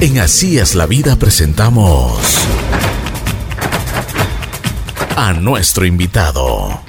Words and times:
En 0.00 0.20
Así 0.20 0.60
es 0.60 0.76
la 0.76 0.86
vida 0.86 1.16
presentamos 1.16 2.22
a 5.16 5.32
nuestro 5.32 5.86
invitado. 5.86 6.80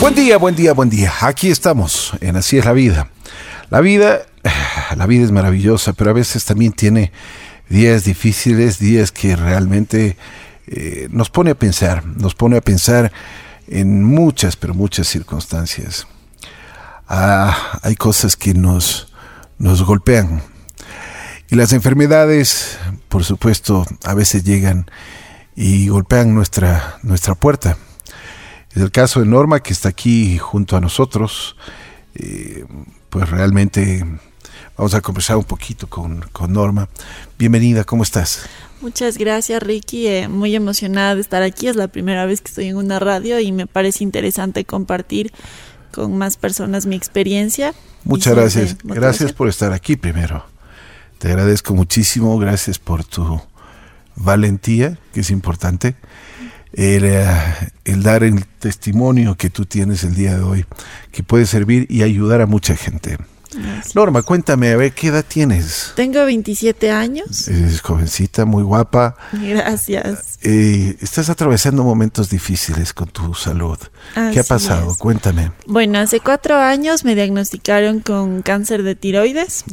Buen 0.00 0.14
día, 0.14 0.38
buen 0.38 0.54
día, 0.54 0.74
buen 0.74 0.90
día. 0.90 1.12
Aquí 1.22 1.50
estamos 1.50 2.12
en 2.20 2.36
Así 2.36 2.56
es 2.56 2.64
la 2.64 2.72
vida. 2.72 3.10
La 3.68 3.80
vida, 3.80 4.26
la 4.96 5.06
vida 5.06 5.24
es 5.24 5.32
maravillosa, 5.32 5.92
pero 5.92 6.10
a 6.10 6.14
veces 6.14 6.44
también 6.44 6.70
tiene 6.70 7.10
días 7.68 8.04
difíciles, 8.04 8.78
días 8.78 9.10
que 9.10 9.34
realmente 9.34 10.16
eh, 10.68 11.08
nos 11.10 11.30
pone 11.30 11.50
a 11.50 11.56
pensar, 11.56 12.06
nos 12.06 12.36
pone 12.36 12.58
a 12.58 12.60
pensar 12.60 13.10
en 13.66 14.04
muchas, 14.04 14.54
pero 14.54 14.72
muchas 14.72 15.08
circunstancias. 15.08 16.06
Ah, 17.08 17.80
hay 17.82 17.96
cosas 17.96 18.36
que 18.36 18.54
nos, 18.54 19.12
nos 19.58 19.82
golpean. 19.82 20.42
Y 21.50 21.56
las 21.56 21.72
enfermedades, 21.72 22.78
por 23.08 23.24
supuesto, 23.24 23.84
a 24.04 24.14
veces 24.14 24.44
llegan 24.44 24.90
y 25.54 25.88
golpean 25.88 26.34
nuestra, 26.34 26.98
nuestra 27.02 27.34
puerta. 27.34 27.76
Es 28.70 28.82
el 28.82 28.90
caso 28.90 29.20
de 29.20 29.26
Norma, 29.26 29.60
que 29.60 29.72
está 29.72 29.90
aquí 29.90 30.38
junto 30.38 30.76
a 30.76 30.80
nosotros. 30.80 31.56
Eh, 32.14 32.64
pues 33.10 33.28
realmente 33.28 34.04
vamos 34.76 34.94
a 34.94 35.00
conversar 35.02 35.36
un 35.36 35.44
poquito 35.44 35.88
con, 35.88 36.22
con 36.32 36.52
Norma. 36.52 36.88
Bienvenida, 37.38 37.84
¿cómo 37.84 38.02
estás? 38.02 38.46
Muchas 38.80 39.16
gracias 39.16 39.62
Ricky, 39.62 40.08
eh, 40.08 40.28
muy 40.28 40.56
emocionada 40.56 41.14
de 41.14 41.20
estar 41.20 41.42
aquí, 41.44 41.68
es 41.68 41.76
la 41.76 41.86
primera 41.86 42.26
vez 42.26 42.40
que 42.40 42.48
estoy 42.48 42.66
en 42.66 42.76
una 42.76 42.98
radio 42.98 43.38
y 43.38 43.52
me 43.52 43.68
parece 43.68 44.02
interesante 44.02 44.64
compartir 44.64 45.32
con 45.92 46.16
más 46.18 46.36
personas 46.36 46.86
mi 46.86 46.96
experiencia. 46.96 47.74
Muchas 48.04 48.34
gracias. 48.34 48.76
Gracias 48.82 49.32
por 49.32 49.48
estar 49.48 49.72
aquí 49.72 49.96
primero. 49.96 50.44
Te 51.18 51.28
agradezco 51.28 51.74
muchísimo. 51.74 52.36
Gracias 52.38 52.78
por 52.78 53.04
tu 53.04 53.40
valentía, 54.16 54.98
que 55.12 55.20
es 55.20 55.30
importante. 55.30 55.94
El, 56.72 57.04
eh, 57.04 57.26
el, 57.84 58.02
dar 58.02 58.24
el 58.24 58.46
testimonio 58.46 59.36
que 59.36 59.50
tú 59.50 59.66
tienes 59.66 60.04
el 60.04 60.14
día 60.14 60.36
de 60.36 60.42
hoy, 60.42 60.64
que 61.10 61.22
puede 61.22 61.46
servir 61.46 61.86
y 61.90 62.02
ayudar 62.02 62.40
a 62.40 62.46
mucha 62.46 62.74
gente. 62.76 63.18
Norma, 63.94 64.22
cuéntame, 64.22 64.70
a 64.72 64.76
ver, 64.76 64.92
¿qué 64.92 65.08
edad 65.08 65.24
tienes? 65.26 65.92
Tengo 65.96 66.24
27 66.24 66.90
años. 66.90 67.48
Eres 67.48 67.80
jovencita, 67.80 68.44
muy 68.44 68.62
guapa. 68.62 69.16
Gracias. 69.32 70.38
Eh, 70.42 70.96
estás 71.00 71.28
atravesando 71.30 71.84
momentos 71.84 72.30
difíciles 72.30 72.92
con 72.92 73.08
tu 73.08 73.34
salud. 73.34 73.78
¿Qué 74.32 74.40
ha 74.40 74.44
pasado? 74.44 74.94
Cuéntame. 74.98 75.52
Bueno, 75.66 75.98
hace 75.98 76.20
cuatro 76.20 76.56
años 76.56 77.04
me 77.04 77.14
diagnosticaron 77.14 78.00
con 78.00 78.42
cáncer 78.42 78.82
de 78.82 78.94
tiroides. 78.94 79.64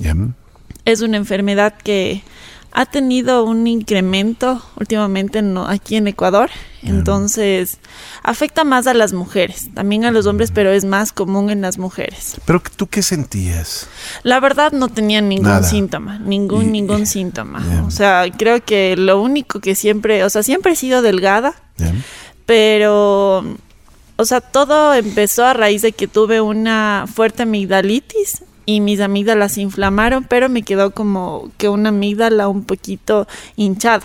Es 0.86 1.02
una 1.02 1.18
enfermedad 1.18 1.76
que 1.84 2.24
ha 2.72 2.86
tenido 2.86 3.44
un 3.44 3.68
incremento 3.68 4.62
últimamente 4.76 5.44
aquí 5.68 5.96
en 5.96 6.08
Ecuador, 6.08 6.50
entonces 6.84 7.80
afecta 8.24 8.64
más 8.64 8.88
a 8.88 8.94
las 8.94 9.12
mujeres, 9.12 9.70
también 9.74 10.06
a 10.06 10.12
los 10.12 10.26
hombres, 10.28 10.52
pero 10.52 10.70
es 10.72 10.86
más 10.86 11.12
común 11.12 11.50
en 11.50 11.62
las 11.62 11.78
mujeres. 11.78 12.38
¿Pero 12.46 12.62
tú 12.76 12.88
qué 12.88 13.02
sentías? 13.02 13.88
La 14.24 14.40
verdad 14.40 14.72
no 14.72 14.88
tenía 14.88 15.22
ningún 15.22 15.64
síntoma, 15.64 16.20
ningún, 16.20 16.72
ningún 16.72 17.06
síntoma. 17.06 17.84
O 17.86 17.92
sea, 17.92 18.26
creo 18.38 18.64
que 18.64 18.96
lo 18.96 19.22
único 19.22 19.60
que 19.60 19.76
siempre, 19.76 20.24
o 20.24 20.30
sea, 20.30 20.44
siempre 20.44 20.74
he 20.74 20.76
sido 20.76 21.02
delgada, 21.02 21.56
pero, 22.46 23.44
o 24.16 24.26
sea, 24.26 24.42
todo 24.42 24.94
empezó 24.94 25.46
a 25.46 25.54
raíz 25.54 25.82
de 25.82 25.92
que 25.92 26.08
tuve 26.08 26.40
una 26.42 27.06
fuerte 27.12 27.44
amigdalitis 27.44 28.44
y 28.70 28.82
mis 28.82 29.00
amígdalas 29.00 29.54
se 29.54 29.62
inflamaron, 29.62 30.26
pero 30.26 30.48
me 30.48 30.62
quedó 30.62 30.92
como 30.92 31.50
que 31.58 31.70
una 31.70 31.90
amígdala 31.90 32.48
un 32.48 32.66
poquito 32.66 33.28
hinchada. 33.56 34.04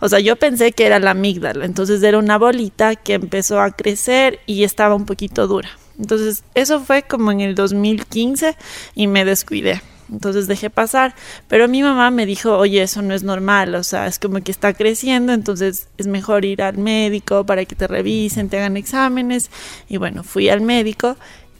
O 0.00 0.08
sea, 0.10 0.20
yo 0.20 0.36
pensé 0.36 0.72
que 0.72 0.84
era 0.84 0.98
la 0.98 1.12
amígdala, 1.12 1.64
entonces 1.64 2.02
era 2.02 2.18
una 2.18 2.36
bolita 2.36 2.94
que 2.94 3.14
empezó 3.14 3.58
a 3.58 3.70
crecer 3.70 4.38
y 4.44 4.64
estaba 4.64 4.94
un 4.94 5.06
poquito 5.06 5.46
dura. 5.46 5.70
Entonces, 5.98 6.44
eso 6.54 6.80
fue 6.80 7.04
como 7.04 7.32
en 7.32 7.40
el 7.40 7.54
2015 7.54 8.54
y 8.94 9.06
me 9.06 9.24
descuidé. 9.24 9.80
Entonces 10.12 10.46
dejé 10.46 10.68
pasar, 10.68 11.14
pero 11.48 11.66
mi 11.66 11.82
mamá 11.82 12.10
me 12.10 12.26
dijo, 12.26 12.54
oye, 12.58 12.82
eso 12.82 13.00
no 13.00 13.14
es 13.14 13.22
normal, 13.22 13.74
o 13.74 13.82
sea, 13.82 14.06
es 14.06 14.18
como 14.18 14.42
que 14.42 14.52
está 14.52 14.74
creciendo, 14.74 15.32
entonces 15.32 15.88
es 15.96 16.06
mejor 16.06 16.44
ir 16.44 16.62
al 16.62 16.76
médico 16.76 17.46
para 17.46 17.64
que 17.64 17.74
te 17.74 17.86
revisen, 17.88 18.50
te 18.50 18.58
hagan 18.58 18.76
exámenes. 18.76 19.50
Y 19.88 19.96
bueno, 19.96 20.22
fui 20.22 20.50
al 20.50 20.60
médico 20.60 21.16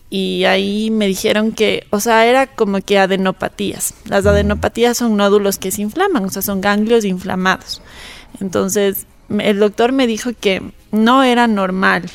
y 0.08 0.44
ahí 0.44 0.90
me 0.90 1.06
dijeron 1.06 1.52
que, 1.52 1.86
o 1.90 2.00
sea, 2.00 2.26
era 2.26 2.46
como 2.46 2.80
que 2.80 2.98
adenopatías. 2.98 3.94
Las 4.04 4.24
adenopatías 4.26 4.96
son 4.96 5.16
nódulos 5.16 5.58
que 5.58 5.70
se 5.70 5.82
inflaman, 5.82 6.24
o 6.24 6.30
sea, 6.30 6.42
son 6.42 6.60
ganglios 6.60 7.04
inflamados. 7.04 7.82
Entonces, 8.40 9.06
el 9.28 9.58
doctor 9.58 9.92
me 9.92 10.06
dijo 10.06 10.30
que 10.38 10.62
no 10.92 11.24
era 11.24 11.48
normal, 11.48 12.10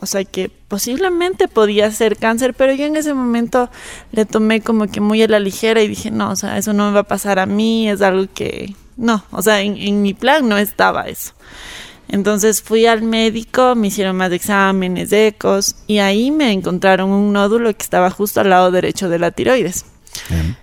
o 0.00 0.06
sea, 0.06 0.24
que 0.24 0.50
posiblemente 0.68 1.48
podía 1.48 1.90
ser 1.90 2.16
cáncer, 2.16 2.54
pero 2.54 2.72
yo 2.74 2.86
en 2.86 2.96
ese 2.96 3.14
momento 3.14 3.70
le 4.12 4.24
tomé 4.24 4.60
como 4.60 4.86
que 4.86 5.00
muy 5.00 5.22
a 5.22 5.28
la 5.28 5.40
ligera 5.40 5.82
y 5.82 5.88
dije, 5.88 6.10
no, 6.10 6.30
o 6.30 6.36
sea, 6.36 6.58
eso 6.58 6.72
no 6.72 6.88
me 6.88 6.94
va 6.94 7.00
a 7.00 7.04
pasar 7.04 7.38
a 7.38 7.46
mí, 7.46 7.88
es 7.88 8.02
algo 8.02 8.26
que, 8.32 8.74
no, 8.96 9.24
o 9.30 9.42
sea, 9.42 9.60
en, 9.60 9.76
en 9.76 10.02
mi 10.02 10.14
plan 10.14 10.48
no 10.48 10.58
estaba 10.58 11.08
eso. 11.08 11.32
Entonces 12.08 12.62
fui 12.62 12.86
al 12.86 13.02
médico, 13.02 13.74
me 13.74 13.88
hicieron 13.88 14.16
más 14.16 14.32
exámenes, 14.32 15.12
ecos, 15.12 15.76
y 15.86 15.98
ahí 15.98 16.30
me 16.30 16.52
encontraron 16.52 17.10
un 17.10 17.32
nódulo 17.32 17.72
que 17.74 17.82
estaba 17.82 18.10
justo 18.10 18.40
al 18.40 18.50
lado 18.50 18.70
derecho 18.70 19.08
de 19.08 19.18
la 19.18 19.30
tiroides. 19.30 19.84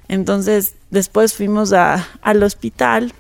Entonces 0.08 0.76
después 0.90 1.34
fuimos 1.34 1.72
a, 1.74 2.08
al 2.22 2.44
hospital 2.44 3.14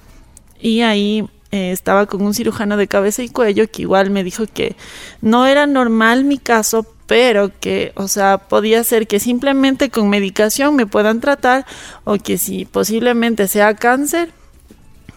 y 0.59 0.81
ahí 0.81 1.29
eh, 1.51 1.71
estaba 1.71 2.05
con 2.05 2.21
un 2.23 2.33
cirujano 2.33 2.77
de 2.77 2.87
cabeza 2.87 3.23
y 3.23 3.29
cuello 3.29 3.69
que 3.69 3.83
igual 3.83 4.09
me 4.09 4.23
dijo 4.23 4.45
que 4.51 4.75
no 5.21 5.45
era 5.45 5.67
normal 5.67 6.25
mi 6.25 6.37
caso, 6.37 6.85
pero 7.07 7.51
que, 7.59 7.93
o 7.95 8.07
sea, 8.07 8.39
podía 8.39 8.83
ser 8.83 9.07
que 9.07 9.19
simplemente 9.19 9.89
con 9.89 10.09
medicación 10.09 10.75
me 10.75 10.87
puedan 10.87 11.21
tratar 11.21 11.65
o 12.03 12.17
que 12.17 12.37
si 12.37 12.65
posiblemente 12.65 13.47
sea 13.47 13.75
cáncer, 13.75 14.33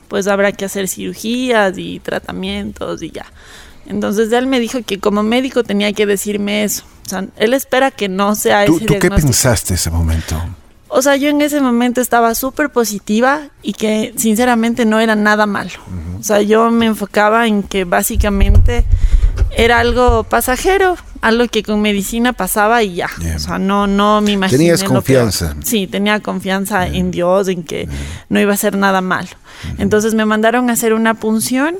pues 0.08 0.26
habrá 0.26 0.52
que 0.52 0.64
hacer 0.64 0.88
cirugías 0.88 1.78
y 1.78 2.00
tratamientos 2.00 3.02
y 3.02 3.10
ya. 3.10 3.26
Entonces 3.86 4.32
él 4.32 4.46
me 4.46 4.60
dijo 4.60 4.80
que 4.84 4.98
como 4.98 5.22
médico 5.22 5.64
tenía 5.64 5.92
que 5.92 6.06
decirme 6.06 6.64
eso. 6.64 6.84
O 7.06 7.08
sea, 7.08 7.24
él 7.36 7.54
espera 7.54 7.90
que 7.90 8.08
no 8.08 8.34
sea 8.34 8.66
¿Tú, 8.66 8.80
¿Tú 8.80 8.98
qué 8.98 9.10
pensaste 9.10 9.74
ese 9.74 9.90
momento? 9.90 10.36
O 10.88 11.02
sea, 11.02 11.16
yo 11.16 11.28
en 11.28 11.40
ese 11.42 11.60
momento 11.60 12.00
estaba 12.00 12.34
súper 12.34 12.70
positiva 12.70 13.48
y 13.62 13.74
que 13.74 14.14
sinceramente 14.16 14.86
no 14.86 15.00
era 15.00 15.14
nada 15.14 15.46
malo. 15.46 15.70
O 16.18 16.22
sea, 16.22 16.40
yo 16.40 16.70
me 16.70 16.86
enfocaba 16.86 17.46
en 17.46 17.62
que 17.62 17.84
básicamente 17.84 18.84
era 19.56 19.80
algo 19.80 20.24
pasajero, 20.24 20.96
algo 21.20 21.46
que 21.48 21.62
con 21.62 21.80
medicina 21.80 22.32
pasaba 22.32 22.82
y 22.82 22.96
ya. 22.96 23.08
O 23.34 23.38
sea, 23.38 23.58
no, 23.58 23.86
no 23.86 24.20
me 24.20 24.32
imaginé. 24.32 24.58
Tenías 24.58 24.84
confianza. 24.84 25.56
Sí, 25.64 25.86
tenía 25.86 26.20
confianza 26.20 26.86
en 26.86 27.10
Dios, 27.10 27.48
en 27.48 27.64
que 27.64 27.88
no 28.28 28.40
iba 28.40 28.54
a 28.54 28.56
ser 28.56 28.76
nada 28.76 29.00
malo. 29.00 29.30
Entonces 29.78 30.14
me 30.14 30.24
mandaron 30.24 30.70
a 30.70 30.74
hacer 30.74 30.92
una 30.92 31.14
punción 31.14 31.76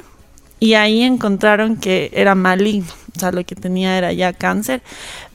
y 0.60 0.74
ahí 0.74 1.02
encontraron 1.02 1.76
que 1.76 2.10
era 2.12 2.34
maligno, 2.34 2.92
o 3.16 3.20
sea, 3.20 3.30
lo 3.32 3.44
que 3.44 3.54
tenía 3.54 3.96
era 3.96 4.12
ya 4.12 4.32
cáncer, 4.32 4.82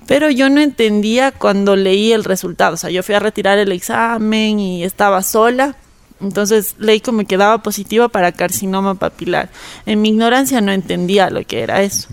pero 0.05 0.29
yo 0.29 0.50
no 0.50 0.59
entendía 0.59 1.31
cuando 1.31 1.75
leí 1.75 2.11
el 2.11 2.23
resultado, 2.23 2.73
o 2.73 2.78
sea, 2.78 2.90
yo 2.90 3.03
fui 3.03 3.16
a 3.16 3.19
retirar 3.19 3.57
el 3.57 3.72
examen 3.72 4.59
y 4.59 4.84
estaba 4.84 5.23
sola, 5.23 5.75
entonces 6.23 6.75
leí 6.79 7.00
como 7.00 7.25
que 7.25 7.38
daba 7.38 7.61
positivo 7.61 8.09
para 8.09 8.31
carcinoma 8.31 8.95
papilar. 8.95 9.50
En 9.85 10.01
mi 10.01 10.09
ignorancia 10.09 10.61
no 10.61 10.72
entendía 10.72 11.29
lo 11.29 11.44
que 11.44 11.61
era 11.61 11.81
eso, 11.84 12.07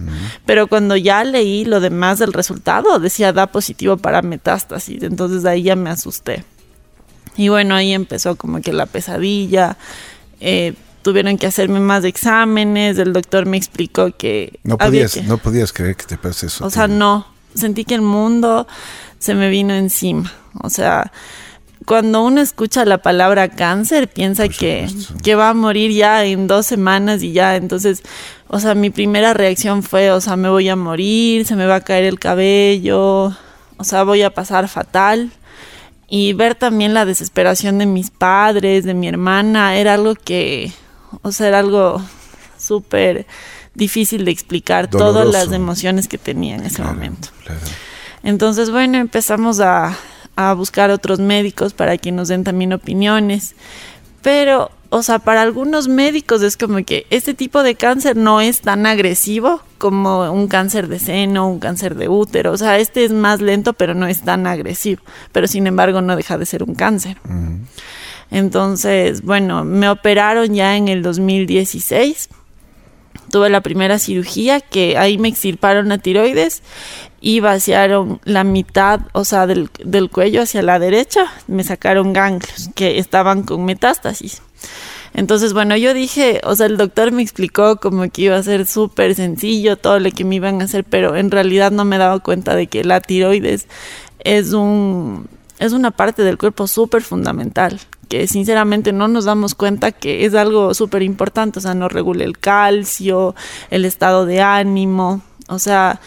pero 0.45 0.67
cuando 0.67 0.97
ya 0.97 1.25
leí 1.25 1.65
lo 1.65 1.81
demás 1.81 2.19
del 2.19 2.33
resultado, 2.33 2.99
decía 2.99 3.33
da 3.33 3.47
positivo 3.47 3.97
para 3.97 4.23
metástasis, 4.23 5.03
entonces 5.03 5.45
ahí 5.45 5.63
ya 5.63 5.77
me 5.77 5.91
asusté. 5.91 6.45
Y 7.37 7.49
bueno, 7.49 7.75
ahí 7.75 7.93
empezó 7.93 8.37
como 8.37 8.61
que 8.61 8.73
la 8.73 8.87
pesadilla, 8.87 9.77
eh, 10.41 10.75
tuvieron 11.03 11.39
que 11.39 11.47
hacerme 11.47 11.81
más 11.81 12.05
exámenes, 12.05 12.99
el 12.99 13.13
doctor 13.13 13.47
me 13.47 13.57
explicó 13.57 14.11
que... 14.17 14.61
No 14.65 14.77
podías, 14.77 15.23
no 15.25 15.39
podías 15.39 15.73
creer 15.73 15.97
que 15.97 16.05
te 16.05 16.19
pase 16.19 16.47
eso. 16.47 16.65
O 16.65 16.71
sea, 16.71 16.89
no, 16.89 17.27
sentí 17.55 17.85
que 17.85 17.95
el 17.95 18.03
mundo 18.03 18.67
se 19.19 19.35
me 19.35 19.49
vino 19.49 19.75
encima. 19.75 20.33
O 20.63 20.71
sea, 20.71 21.13
cuando 21.91 22.23
uno 22.23 22.41
escucha 22.41 22.85
la 22.85 22.99
palabra 22.99 23.49
cáncer, 23.49 24.07
piensa 24.07 24.47
que, 24.47 24.89
que, 25.25 25.35
va 25.35 25.49
a 25.49 25.55
morir 25.55 25.91
ya 25.91 26.25
en 26.25 26.47
dos 26.47 26.65
semanas 26.65 27.21
y 27.25 27.33
ya. 27.33 27.57
Entonces, 27.57 28.05
o 28.47 28.61
sea, 28.61 28.77
mi 28.77 28.91
primera 28.91 29.35
reacción 29.35 29.83
fue, 29.83 30.13
o 30.13 30.21
sea, 30.21 30.37
me 30.37 30.49
voy 30.49 30.69
a 30.69 30.77
morir, 30.77 31.45
se 31.49 31.57
me 31.57 31.67
va 31.67 31.75
a 31.75 31.81
caer 31.81 32.05
el 32.05 32.21
cabello, 32.21 33.37
o 33.77 33.83
sea, 33.83 34.05
voy 34.05 34.23
a 34.23 34.33
pasar 34.33 34.69
fatal 34.69 35.33
y 36.09 36.33
ver 36.33 36.55
también 36.55 36.95
la 36.95 37.05
desesperación 37.05 37.79
de 37.79 37.87
mis 37.87 38.13
padres, 38.13 38.85
de 38.85 38.95
mi 38.95 39.09
hermana, 39.09 39.77
era 39.77 39.95
algo 39.95 40.15
que, 40.15 40.73
o 41.23 41.33
sea, 41.33 41.49
era 41.49 41.59
algo 41.59 42.01
súper 42.57 43.27
difícil 43.75 44.25
de 44.25 44.31
explicar 44.31 44.89
todas 44.89 45.27
las 45.27 45.51
emociones 45.51 46.07
que 46.07 46.19
tenía 46.19 46.55
en 46.55 46.67
ese 46.67 46.83
momento. 46.83 47.31
Entonces, 48.23 48.71
bueno, 48.71 48.99
empezamos 48.99 49.59
a, 49.59 49.99
a 50.49 50.55
buscar 50.55 50.91
otros 50.91 51.21
médicos 51.21 51.75
para 51.75 51.99
que 51.99 52.13
nos 52.13 52.29
den 52.29 52.45
también 52.45 52.73
opiniones. 52.73 53.55
Pero, 54.23 54.71
o 54.91 55.03
sea, 55.03 55.19
para 55.19 55.43
algunos 55.43 55.89
médicos 55.89 56.43
es 56.43 56.57
como 56.57 56.85
que 56.85 57.07
este 57.11 57.35
tipo 57.35 57.63
de 57.63 57.75
cáncer 57.75 58.17
no 58.17 58.41
es 58.41 58.61
tan 58.61 58.87
agresivo 58.87 59.63
como 59.79 60.31
un 60.31 60.49
cáncer 60.49 60.89
de 60.89 60.99
seno, 60.99 61.49
un 61.49 61.59
cáncer 61.59 61.95
de 61.95 62.09
útero. 62.09 62.53
O 62.53 62.57
sea, 62.57 62.79
este 62.79 63.05
es 63.05 63.13
más 63.13 63.41
lento, 63.41 63.73
pero 63.73 63.95
no 63.95 64.07
es 64.07 64.23
tan 64.23 64.47
agresivo. 64.47 65.03
Pero 65.33 65.47
sin 65.47 65.67
embargo, 65.67 66.01
no 66.01 66.17
deja 66.17 66.39
de 66.39 66.47
ser 66.47 66.63
un 66.63 66.75
cáncer. 66.75 67.19
Entonces, 68.31 69.23
bueno, 69.23 69.65
me 69.65 69.89
operaron 69.89 70.55
ya 70.55 70.77
en 70.77 70.89
el 70.89 71.03
2016. 71.03 72.29
Tuve 73.31 73.51
la 73.51 73.61
primera 73.61 73.99
cirugía 73.99 74.61
que 74.61 74.99
ahí 74.99 75.19
me 75.19 75.29
extirparon 75.29 75.89
la 75.89 75.99
tiroides 75.99 76.63
y 77.21 77.41
vaciaron 77.41 78.21
la 78.25 78.45
mitad, 78.45 79.01
o 79.13 79.25
sea, 79.25 79.47
del, 79.47 79.71
del 79.85 80.11
cuello 80.11 80.43
hacia 80.43 80.63
la 80.63 80.79
derecha. 80.79 81.33
Me 81.47 81.65
sacaron 81.65 82.13
ganglios 82.13 82.71
que 82.75 82.99
estaban 82.99 83.43
con 83.43 83.65
metástasis. 83.65 84.43
Entonces, 85.13 85.53
bueno, 85.53 85.77
yo 85.77 85.93
dije, 85.93 86.41
o 86.45 86.55
sea, 86.55 86.67
el 86.67 86.77
doctor 86.77 87.11
me 87.11 87.23
explicó 87.23 87.77
como 87.77 88.09
que 88.11 88.23
iba 88.23 88.37
a 88.37 88.43
ser 88.43 88.67
súper 88.67 89.15
sencillo 89.15 89.77
todo 89.77 89.99
lo 89.99 90.11
que 90.11 90.25
me 90.25 90.37
iban 90.37 90.61
a 90.61 90.65
hacer, 90.65 90.85
pero 90.85 91.17
en 91.17 91.31
realidad 91.31 91.73
no 91.73 91.85
me 91.85 91.99
daba 91.99 92.21
cuenta 92.21 92.55
de 92.55 92.69
que 92.69 92.85
la 92.85 93.01
tiroides 93.01 93.67
es 94.21 94.53
un 94.53 95.29
es 95.59 95.73
una 95.73 95.91
parte 95.91 96.23
del 96.23 96.39
cuerpo 96.39 96.67
súper 96.67 97.03
fundamental, 97.03 97.81
que 98.11 98.27
sinceramente 98.27 98.93
no 98.93 99.07
nos 99.07 99.25
damos 99.25 99.55
cuenta 99.55 99.93
que 99.93 100.27
es 100.27 100.35
algo 100.35 100.75
súper 100.75 101.03
importante, 101.03 101.61
o 101.61 101.63
sea, 101.63 101.75
nos 101.75 101.93
regula 101.93 102.25
el 102.25 102.39
calcio, 102.39 103.37
el 103.71 103.85
estado 103.85 104.27
de 104.27 104.41
ánimo, 104.41 105.23
o 105.49 105.61
sea, 105.61 106.01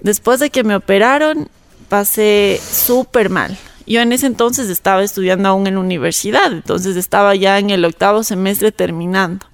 después 0.00 0.40
de 0.40 0.48
que 0.48 0.64
me 0.64 0.74
operaron, 0.74 1.50
pasé 1.90 2.58
súper 2.64 3.28
mal. 3.28 3.58
Yo 3.86 4.00
en 4.00 4.12
ese 4.12 4.26
entonces 4.26 4.70
estaba 4.70 5.02
estudiando 5.02 5.50
aún 5.50 5.66
en 5.66 5.74
la 5.74 5.80
universidad, 5.80 6.50
entonces 6.50 6.96
estaba 6.96 7.34
ya 7.34 7.58
en 7.58 7.68
el 7.68 7.84
octavo 7.84 8.22
semestre 8.22 8.72
terminando. 8.72 9.44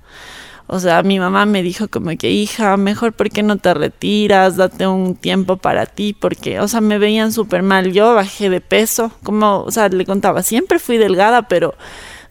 O 0.68 0.80
sea, 0.80 1.02
mi 1.02 1.20
mamá 1.20 1.46
me 1.46 1.62
dijo 1.62 1.88
como 1.88 2.10
que, 2.16 2.30
hija, 2.30 2.76
mejor 2.76 3.12
por 3.12 3.30
qué 3.30 3.42
no 3.42 3.56
te 3.56 3.72
retiras, 3.72 4.56
date 4.56 4.86
un 4.86 5.14
tiempo 5.14 5.56
para 5.56 5.86
ti, 5.86 6.12
porque, 6.12 6.58
o 6.58 6.66
sea, 6.66 6.80
me 6.80 6.98
veían 6.98 7.32
súper 7.32 7.62
mal. 7.62 7.92
Yo 7.92 8.14
bajé 8.14 8.50
de 8.50 8.60
peso, 8.60 9.12
como, 9.22 9.62
o 9.62 9.70
sea, 9.70 9.88
le 9.88 10.04
contaba, 10.04 10.42
siempre 10.42 10.80
fui 10.80 10.96
delgada, 10.96 11.42
pero 11.42 11.74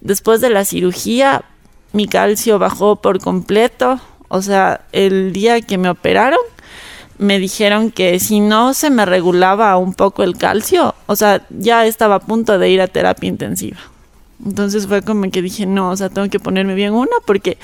después 0.02 0.42
de 0.42 0.50
la 0.50 0.66
cirugía, 0.66 1.44
mi 1.94 2.08
calcio 2.08 2.60
bajó 2.60 2.98
por 2.98 3.20
completo. 3.20 4.02
O 4.28 4.42
sea, 4.42 4.82
el 4.92 5.32
día 5.32 5.62
que 5.62 5.78
me 5.78 5.90
operaron, 5.90 6.40
me 7.18 7.40
dijeron 7.40 7.92
que 7.92 8.20
si 8.20 8.42
no 8.42 8.74
se 8.74 8.90
me 8.90 9.06
regulaba 9.06 9.78
un 9.78 9.94
poco 9.94 10.24
el 10.24 10.38
calcio, 10.38 10.94
o 11.06 11.16
sea, 11.16 11.46
ya 11.50 11.86
estaba 11.86 12.16
a 12.16 12.20
punto 12.20 12.60
de 12.60 12.70
ir 12.70 12.82
a 12.82 12.88
terapia 12.88 13.30
intensiva. 13.30 13.78
Entonces 14.46 14.88
fue 14.88 15.02
como 15.02 15.30
que 15.32 15.42
dije, 15.42 15.66
no, 15.66 15.92
o 15.92 15.96
sea, 15.96 16.10
tengo 16.10 16.30
que 16.30 16.40
ponerme 16.40 16.76
bien 16.76 16.94
una 16.94 17.16
porque 17.26 17.58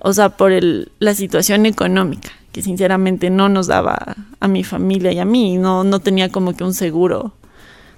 o 0.00 0.12
sea, 0.12 0.30
por 0.30 0.52
el, 0.52 0.90
la 0.98 1.14
situación 1.14 1.66
económica, 1.66 2.30
que 2.52 2.62
sinceramente 2.62 3.30
no 3.30 3.48
nos 3.48 3.66
daba 3.66 4.16
a 4.40 4.48
mi 4.48 4.64
familia 4.64 5.12
y 5.12 5.18
a 5.18 5.24
mí, 5.24 5.56
no, 5.56 5.84
no 5.84 6.00
tenía 6.00 6.30
como 6.30 6.56
que 6.56 6.64
un 6.64 6.74
seguro 6.74 7.32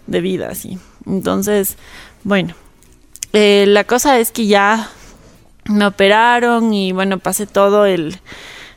de 0.06 0.20
vida 0.20 0.48
así. 0.50 0.78
Entonces, 1.06 1.76
bueno, 2.24 2.54
eh, 3.32 3.64
la 3.68 3.84
cosa 3.84 4.18
es 4.18 4.30
que 4.30 4.46
ya 4.46 4.90
me 5.64 5.86
operaron 5.86 6.74
y 6.74 6.92
bueno, 6.92 7.18
pasé 7.18 7.46
todo 7.46 7.86
el 7.86 8.18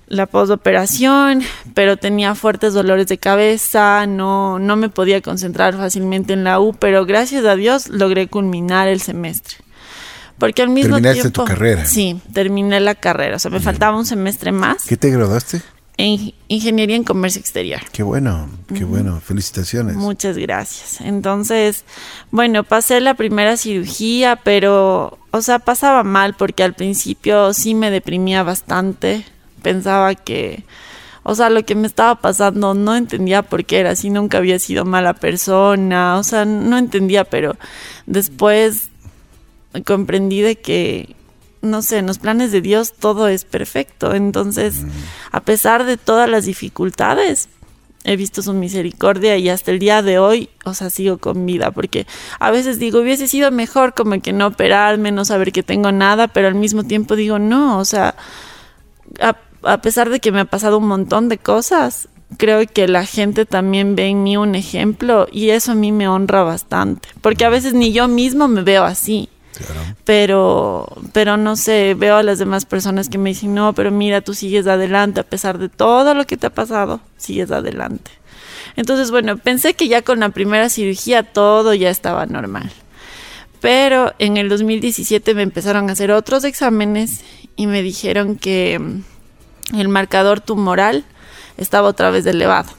la 0.07 0.27
postoperación, 0.27 1.41
pero 1.73 1.97
tenía 1.97 2.35
fuertes 2.35 2.73
dolores 2.73 3.07
de 3.07 3.17
cabeza, 3.17 4.05
no, 4.05 4.59
no 4.59 4.75
me 4.75 4.89
podía 4.89 5.21
concentrar 5.21 5.75
fácilmente 5.75 6.33
en 6.33 6.43
la 6.43 6.59
U, 6.59 6.75
pero 6.77 7.05
gracias 7.05 7.45
a 7.45 7.55
Dios 7.55 7.89
logré 7.89 8.27
culminar 8.27 8.87
el 8.87 9.01
semestre. 9.01 9.57
Porque 10.37 10.61
al 10.61 10.69
mismo 10.69 10.95
Terminaste 10.95 11.31
tu 11.31 11.45
carrera. 11.45 11.85
Sí, 11.85 12.19
terminé 12.33 12.79
la 12.79 12.95
carrera. 12.95 13.37
O 13.37 13.39
sea, 13.39 13.51
me 13.51 13.59
faltaba 13.59 13.97
un 13.97 14.05
semestre 14.05 14.51
más. 14.51 14.83
¿Qué 14.85 14.97
te 14.97 15.09
graduaste? 15.09 15.61
En 15.97 16.33
Ingeniería 16.49 16.97
en 16.97 17.05
Comercio 17.05 17.39
Exterior. 17.39 17.79
Qué 17.93 18.03
bueno, 18.03 18.49
qué 18.73 18.83
bueno. 18.83 19.21
Felicitaciones. 19.21 19.95
Muchas 19.95 20.37
gracias. 20.37 20.99
Entonces, 20.99 21.85
bueno, 22.31 22.65
pasé 22.65 22.99
la 22.99 23.13
primera 23.13 23.55
cirugía, 23.55 24.35
pero, 24.43 25.17
o 25.31 25.41
sea, 25.41 25.59
pasaba 25.59 26.03
mal 26.03 26.35
porque 26.35 26.63
al 26.63 26.73
principio 26.73 27.53
sí 27.53 27.75
me 27.75 27.91
deprimía 27.91 28.43
bastante. 28.43 29.25
Pensaba 29.61 30.15
que, 30.15 30.65
o 31.23 31.33
sea, 31.33 31.49
lo 31.49 31.63
que 31.63 31.75
me 31.75 31.87
estaba 31.87 32.15
pasando 32.15 32.73
no 32.73 32.93
entendía 32.93 33.41
por 33.41 33.63
qué 33.63 33.79
era 33.79 33.91
así, 33.91 34.09
nunca 34.09 34.39
había 34.39 34.59
sido 34.59 34.83
mala 34.83 35.13
persona, 35.13 36.17
o 36.17 36.23
sea, 36.23 36.43
no 36.43 36.77
entendía, 36.77 37.23
pero 37.23 37.55
después 38.05 38.89
comprendí 39.83 40.41
de 40.41 40.55
que, 40.55 41.15
no 41.61 41.81
sé, 41.81 41.97
en 41.97 42.07
los 42.07 42.19
planes 42.19 42.51
de 42.51 42.61
Dios 42.61 42.93
todo 42.93 43.27
es 43.27 43.45
perfecto. 43.45 44.13
Entonces, 44.13 44.83
a 45.31 45.41
pesar 45.41 45.85
de 45.85 45.97
todas 45.97 46.29
las 46.29 46.45
dificultades, 46.45 47.49
he 48.05 48.15
visto 48.15 48.41
su 48.41 48.53
misericordia 48.53 49.35
y 49.37 49.49
hasta 49.49 49.71
el 49.71 49.79
día 49.79 50.01
de 50.01 50.19
hoy, 50.19 50.49
o 50.63 50.73
sea, 50.73 50.89
sigo 50.89 51.17
con 51.17 51.45
vida, 51.45 51.71
porque 51.71 52.05
a 52.39 52.51
veces 52.51 52.77
digo, 52.77 53.01
hubiese 53.01 53.27
sido 53.27 53.51
mejor 53.51 53.95
como 53.95 54.21
que 54.21 54.31
no 54.31 54.47
operarme, 54.47 55.11
no 55.11 55.25
saber 55.25 55.51
que 55.51 55.63
tengo 55.63 55.91
nada, 55.91 56.27
pero 56.27 56.47
al 56.47 56.55
mismo 56.55 56.83
tiempo 56.83 57.15
digo, 57.15 57.39
no, 57.39 57.79
o 57.79 57.85
sea, 57.85 58.15
a, 59.19 59.35
a 59.63 59.81
pesar 59.81 60.09
de 60.09 60.19
que 60.19 60.31
me 60.31 60.41
ha 60.41 60.45
pasado 60.45 60.77
un 60.77 60.87
montón 60.87 61.29
de 61.29 61.39
cosas, 61.39 62.07
creo 62.37 62.65
que 62.67 62.87
la 62.87 63.05
gente 63.05 63.45
también 63.45 63.95
ve 63.95 64.07
en 64.07 64.23
mí 64.23 64.37
un 64.37 64.53
ejemplo 64.53 65.27
y 65.31 65.49
eso 65.49 65.71
a 65.71 65.75
mí 65.75 65.91
me 65.91 66.07
honra 66.07 66.43
bastante, 66.43 67.09
porque 67.21 67.45
a 67.45 67.49
veces 67.49 67.73
ni 67.73 67.91
yo 67.91 68.07
mismo 68.07 68.47
me 68.47 68.61
veo 68.61 68.83
así. 68.83 69.29
Pero, 70.03 70.87
pero 71.13 71.37
no 71.37 71.55
sé, 71.55 71.95
veo 71.95 72.17
a 72.17 72.23
las 72.23 72.39
demás 72.39 72.65
personas 72.65 73.09
que 73.09 73.17
me 73.17 73.29
dicen, 73.29 73.53
no, 73.53 73.73
pero 73.73 73.91
mira, 73.91 74.21
tú 74.21 74.33
sigues 74.33 74.67
adelante, 74.67 75.21
a 75.21 75.23
pesar 75.23 75.57
de 75.57 75.69
todo 75.69 76.13
lo 76.13 76.25
que 76.25 76.37
te 76.37 76.47
ha 76.47 76.53
pasado, 76.53 77.01
sigues 77.17 77.51
adelante. 77.51 78.11
Entonces, 78.75 79.11
bueno, 79.11 79.37
pensé 79.37 79.73
que 79.73 79.87
ya 79.87 80.01
con 80.01 80.19
la 80.19 80.29
primera 80.29 80.69
cirugía 80.69 81.23
todo 81.23 81.73
ya 81.73 81.89
estaba 81.89 82.25
normal. 82.25 82.71
Pero 83.61 84.13
en 84.19 84.37
el 84.37 84.49
2017 84.49 85.33
me 85.33 85.41
empezaron 85.41 85.89
a 85.89 85.93
hacer 85.93 86.11
otros 86.11 86.43
exámenes 86.43 87.21
y 87.55 87.67
me 87.67 87.81
dijeron 87.81 88.35
que 88.35 88.77
mm, 88.79 89.77
el 89.79 89.87
marcador 89.87 90.41
tumoral 90.41 91.05
estaba 91.57 91.87
otra 91.87 92.11
vez 92.11 92.25
elevado. 92.25 92.69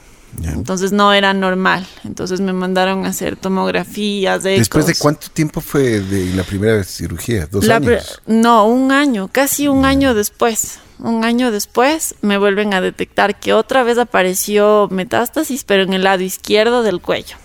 Entonces 0.43 0.91
no 0.91 1.13
era 1.13 1.33
normal. 1.33 1.87
Entonces 2.03 2.41
me 2.41 2.53
mandaron 2.53 3.05
a 3.05 3.09
hacer 3.09 3.35
tomografías. 3.35 4.43
¿Después 4.43 4.85
de 4.85 4.95
cuánto 4.95 5.29
tiempo 5.29 5.61
fue 5.61 6.01
de 6.01 6.33
la 6.33 6.43
primera 6.43 6.83
cirugía? 6.83 7.47
¿Dos 7.47 7.67
años? 7.69 8.21
No, 8.25 8.67
un 8.67 8.91
año, 8.91 9.29
casi 9.31 9.67
un 9.67 9.85
año 9.85 10.13
después. 10.13 10.79
Un 10.99 11.23
año 11.23 11.51
después 11.51 12.15
me 12.21 12.37
vuelven 12.37 12.73
a 12.73 12.81
detectar 12.81 13.39
que 13.39 13.53
otra 13.53 13.83
vez 13.83 13.97
apareció 13.97 14.87
metástasis, 14.91 15.63
pero 15.63 15.83
en 15.83 15.93
el 15.93 16.03
lado 16.03 16.23
izquierdo 16.23 16.81
del 16.83 17.01
cuello. 17.01 17.37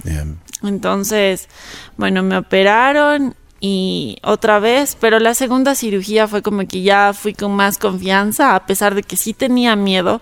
Entonces, 0.63 1.49
bueno, 1.97 2.23
me 2.23 2.39
operaron 2.39 3.35
y 3.61 4.17
otra 4.25 4.59
vez, 4.59 4.97
pero 4.99 5.21
la 5.21 5.35
segunda 5.35 5.75
cirugía 5.75 6.27
fue 6.27 6.43
como 6.43 6.67
que 6.67 6.83
ya 6.83 7.13
fui 7.13 7.33
con 7.33 7.53
más 7.53 7.79
confianza, 7.79 8.57
a 8.57 8.67
pesar 8.67 8.95
de 8.95 9.03
que 9.03 9.17
sí 9.17 9.35
tenía 9.35 9.77
miedo 9.77 10.21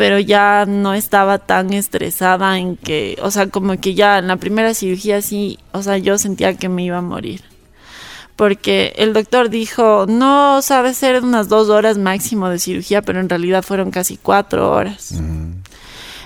pero 0.00 0.18
ya 0.18 0.64
no 0.66 0.94
estaba 0.94 1.36
tan 1.36 1.74
estresada 1.74 2.58
en 2.58 2.78
que, 2.78 3.18
o 3.20 3.30
sea, 3.30 3.48
como 3.48 3.78
que 3.78 3.92
ya 3.92 4.16
en 4.16 4.28
la 4.28 4.38
primera 4.38 4.72
cirugía 4.72 5.20
sí, 5.20 5.58
o 5.72 5.82
sea, 5.82 5.98
yo 5.98 6.16
sentía 6.16 6.56
que 6.56 6.70
me 6.70 6.84
iba 6.84 6.96
a 6.96 7.02
morir. 7.02 7.42
Porque 8.34 8.94
el 8.96 9.12
doctor 9.12 9.50
dijo, 9.50 10.06
no, 10.08 10.62
sabe 10.62 10.94
ser 10.94 11.22
unas 11.22 11.50
dos 11.50 11.68
horas 11.68 11.98
máximo 11.98 12.48
de 12.48 12.58
cirugía, 12.58 13.02
pero 13.02 13.20
en 13.20 13.28
realidad 13.28 13.62
fueron 13.62 13.90
casi 13.90 14.16
cuatro 14.16 14.72
horas. 14.72 15.20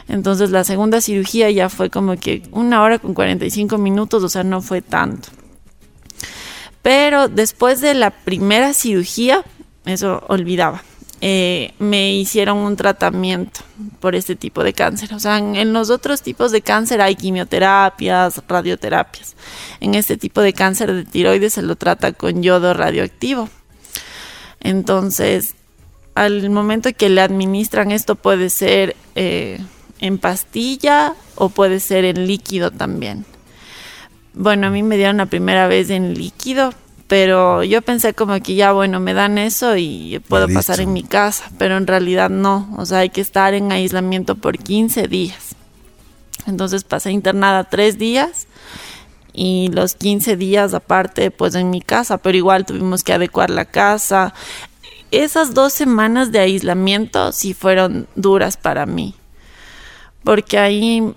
Entonces 0.07 0.53
la 0.53 0.63
segunda 0.63 1.01
cirugía 1.01 1.51
ya 1.51 1.69
fue 1.69 1.91
como 1.91 2.15
que 2.17 2.45
una 2.53 2.81
hora 2.81 3.01
con 3.01 3.13
45 3.13 3.77
minutos, 3.77 4.23
o 4.23 4.29
sea, 4.29 4.45
no 4.45 4.63
fue 4.63 4.83
tanto. 4.83 5.31
Pero 6.81 7.27
después 7.27 7.81
de 7.81 7.95
la 7.95 8.13
primera 8.13 8.73
cirugía, 8.73 9.43
eso 9.85 10.23
olvidaba 10.29 10.85
eh, 11.27 11.73
me 11.79 12.13
hicieron 12.13 12.59
un 12.59 12.77
tratamiento 12.77 13.61
por 13.99 14.15
este 14.15 14.37
tipo 14.37 14.63
de 14.63 14.75
cáncer. 14.75 15.15
O 15.15 15.19
sea, 15.19 15.39
en, 15.39 15.73
los 15.73 15.89
otros 15.89 16.21
tipos 16.21 16.53
de 16.53 16.61
cáncer 16.61 17.01
hay 17.01 17.17
quimioterapias, 17.17 18.43
radioterapias. 18.47 19.35
En 19.81 19.95
este 19.95 20.19
tipo 20.19 20.43
de 20.43 20.53
cáncer 20.53 20.93
de 20.93 21.07
tiroides 21.07 21.55
se 21.55 21.63
lo 21.63 21.77
trata 21.77 22.13
con 22.13 22.43
yodo 22.43 22.75
radioactivo. 22.75 23.49
Entonces, 24.61 25.55
al 26.15 26.51
momento 26.51 26.93
que 26.93 27.09
le 27.09 27.23
administran 27.23 27.91
esto 27.91 28.17
puede 28.17 28.51
ser 28.51 28.95
eh, 29.15 29.61
en 30.01 30.19
pastilla 30.19 31.15
o 31.37 31.49
puede 31.49 31.81
ser 31.81 32.05
en 32.05 32.27
líquido 32.27 32.71
también. 32.71 33.25
Bueno, 34.35 34.67
a 34.67 34.71
mí 34.71 34.83
me 34.83 34.99
dieron 34.99 35.17
la 35.17 35.25
primera 35.25 35.69
vez 35.69 35.89
en 35.89 36.13
líquido 36.13 36.75
pero 37.07 37.63
yo 37.63 37.83
pensé 37.83 38.15
como 38.15 38.41
que 38.41 38.55
ya 38.55 38.73
bueno, 38.73 39.01
me 39.01 39.15
dan 39.15 39.39
eso 39.39 39.77
y 39.77 40.21
puedo 40.29 40.49
pasar 40.49 40.81
en 40.81 40.93
mi 40.93 41.03
casa, 41.03 41.51
pero 41.59 41.77
en 41.77 41.87
realidad 41.87 42.31
no, 42.31 42.75
o 42.79 42.87
sea, 42.87 42.99
hay 42.99 43.11
que 43.11 43.21
estar 43.21 43.55
en 43.55 43.73
aislamiento 43.73 44.37
por 44.37 44.59
15 44.59 45.09
días. 45.09 45.55
Entonces 46.47 46.85
pasé 46.85 47.11
internada 47.11 47.65
tres 47.65 47.99
días 47.99 48.47
y 49.33 49.69
los 49.73 49.95
15 49.95 50.37
días 50.37 50.73
aparte 50.75 51.31
pues 51.31 51.55
en 51.55 51.71
mi 51.71 51.81
casa, 51.81 52.19
pero 52.19 52.39
igual 52.39 52.65
tuvimos 52.65 53.03
que 53.03 53.13
adecuar 53.13 53.51
la 53.51 53.65
casa. 53.65 54.33
Esas 55.11 55.55
dos 55.55 55.73
semanas 55.73 56.33
de 56.33 56.39
aislamiento 56.41 57.33
sí 57.33 57.55
fueron 57.55 58.09
duras 58.15 58.57
para 58.57 58.87
mí, 58.87 59.15
porque 60.23 60.59
ahí 60.59 61.15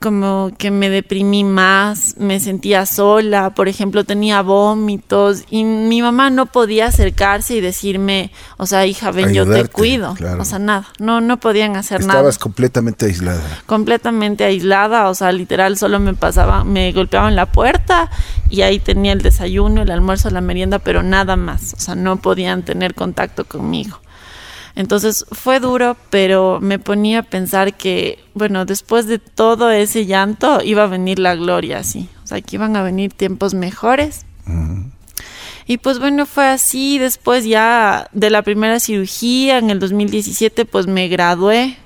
como 0.00 0.50
que 0.56 0.70
me 0.70 0.90
deprimí 0.90 1.44
más, 1.44 2.16
me 2.18 2.40
sentía 2.40 2.86
sola, 2.86 3.50
por 3.50 3.68
ejemplo, 3.68 4.04
tenía 4.04 4.42
vómitos 4.42 5.44
y 5.50 5.64
mi 5.64 6.02
mamá 6.02 6.30
no 6.30 6.46
podía 6.46 6.86
acercarse 6.86 7.56
y 7.56 7.60
decirme, 7.60 8.30
o 8.56 8.66
sea, 8.66 8.86
hija, 8.86 9.10
ven, 9.10 9.32
yo 9.32 9.48
te 9.50 9.66
cuido, 9.68 10.14
o 10.38 10.44
sea, 10.44 10.58
nada, 10.58 10.88
no, 10.98 11.20
no 11.20 11.38
podían 11.38 11.76
hacer 11.76 12.00
nada. 12.00 12.14
Estabas 12.14 12.38
completamente 12.38 13.06
aislada. 13.06 13.42
Completamente 13.66 14.44
aislada, 14.44 15.08
o 15.08 15.14
sea, 15.14 15.32
literal, 15.32 15.76
solo 15.76 16.00
me 16.00 16.14
pasaba, 16.14 16.64
me 16.64 16.92
golpeaban 16.92 17.36
la 17.36 17.46
puerta 17.46 18.10
y 18.48 18.62
ahí 18.62 18.78
tenía 18.78 19.12
el 19.12 19.22
desayuno, 19.22 19.82
el 19.82 19.90
almuerzo, 19.90 20.30
la 20.30 20.40
merienda, 20.40 20.78
pero 20.78 21.02
nada 21.02 21.36
más, 21.36 21.74
o 21.74 21.80
sea, 21.80 21.94
no 21.94 22.16
podían 22.16 22.62
tener 22.62 22.94
contacto 22.94 23.44
conmigo. 23.44 23.98
Entonces 24.76 25.24
fue 25.30 25.60
duro, 25.60 25.96
pero 26.10 26.58
me 26.60 26.78
ponía 26.78 27.20
a 27.20 27.22
pensar 27.22 27.74
que, 27.74 28.18
bueno, 28.34 28.64
después 28.64 29.06
de 29.06 29.18
todo 29.20 29.70
ese 29.70 30.04
llanto 30.04 30.60
iba 30.64 30.84
a 30.84 30.88
venir 30.88 31.20
la 31.20 31.36
gloria, 31.36 31.84
sí. 31.84 32.08
O 32.24 32.26
sea, 32.26 32.40
que 32.40 32.56
iban 32.56 32.76
a 32.76 32.82
venir 32.82 33.12
tiempos 33.12 33.54
mejores. 33.54 34.26
Y 35.66 35.78
pues 35.78 35.98
bueno, 36.00 36.26
fue 36.26 36.48
así. 36.48 36.98
Después 36.98 37.44
ya 37.44 38.08
de 38.12 38.30
la 38.30 38.42
primera 38.42 38.80
cirugía 38.80 39.58
en 39.58 39.70
el 39.70 39.78
2017, 39.78 40.64
pues 40.64 40.86
me 40.88 41.06
gradué. 41.08 41.76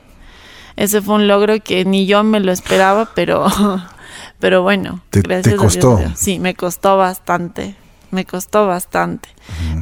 Ese 0.76 1.02
fue 1.02 1.16
un 1.16 1.28
logro 1.28 1.60
que 1.60 1.84
ni 1.84 2.06
yo 2.06 2.22
me 2.24 2.40
lo 2.40 2.52
esperaba, 2.52 3.10
pero, 3.14 3.46
pero 4.38 4.62
bueno, 4.62 5.02
gracias 5.10 5.56
costó? 5.56 5.96
a 5.96 6.00
Dios. 6.00 6.12
Sí, 6.16 6.38
me 6.38 6.54
costó 6.54 6.96
bastante. 6.96 7.74
Me 8.10 8.24
costó 8.24 8.66
bastante. 8.66 9.28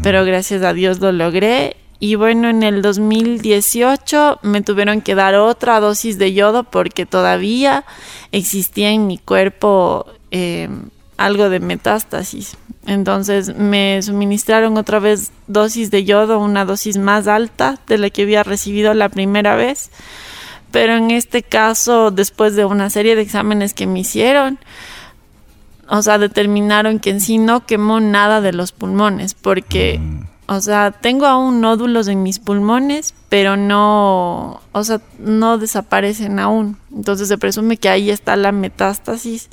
Pero 0.03 0.25
gracias 0.25 0.63
a 0.65 0.73
Dios 0.73 0.99
lo 0.99 1.13
logré 1.13 1.77
y 1.99 2.15
bueno, 2.15 2.49
en 2.49 2.63
el 2.63 2.83
2018 2.83 4.41
me 4.43 4.61
tuvieron 4.61 5.01
que 5.01 5.15
dar 5.15 5.35
otra 5.35 5.81
dosis 5.81 6.19
de 6.19 6.35
yodo 6.35 6.65
porque 6.65 7.07
todavía 7.07 7.85
existía 8.33 8.91
en 8.91 9.07
mi 9.07 9.17
cuerpo 9.17 10.07
eh, 10.31 10.69
algo 11.17 11.49
de 11.49 11.61
metástasis. 11.61 12.59
Entonces 12.87 13.57
me 13.57 14.01
suministraron 14.03 14.77
otra 14.77 14.99
vez 14.99 15.33
dosis 15.47 15.91
de 15.91 16.05
yodo, 16.05 16.39
una 16.39 16.65
dosis 16.65 16.99
más 16.99 17.27
alta 17.27 17.79
de 17.87 17.99
la 17.99 18.11
que 18.11 18.23
había 18.23 18.43
recibido 18.43 18.93
la 18.93 19.09
primera 19.09 19.57
vez. 19.57 19.91
Pero 20.71 20.95
en 20.95 21.11
este 21.11 21.43
caso, 21.43 22.11
después 22.11 22.55
de 22.55 22.67
una 22.67 22.91
serie 22.91 23.17
de 23.17 23.23
exámenes 23.23 23.73
que 23.73 23.87
me 23.87 24.01
hicieron, 24.01 24.59
o 25.89 26.03
sea, 26.03 26.19
determinaron 26.19 26.99
que 26.99 27.11
en 27.11 27.21
sí 27.21 27.39
no 27.39 27.65
quemó 27.65 28.01
nada 28.01 28.43
de 28.43 28.53
los 28.53 28.73
pulmones 28.73 29.33
porque... 29.33 29.99
Mm. 29.99 30.36
O 30.49 30.61
sea, 30.61 30.93
tengo 30.93 31.27
aún 31.27 31.61
nódulos 31.61 32.07
en 32.07 32.23
mis 32.23 32.39
pulmones, 32.39 33.15
pero 33.29 33.57
no, 33.57 34.61
o 34.73 34.85
sea, 34.85 35.01
no 35.19 35.59
desaparecen 35.59 36.39
aún. 36.39 36.77
Entonces 36.95 37.27
se 37.27 37.37
presume 37.37 37.79
que 37.79 37.89
ahí 37.89 38.11
está 38.11 38.37
la 38.37 38.53
metástasis. 38.53 39.49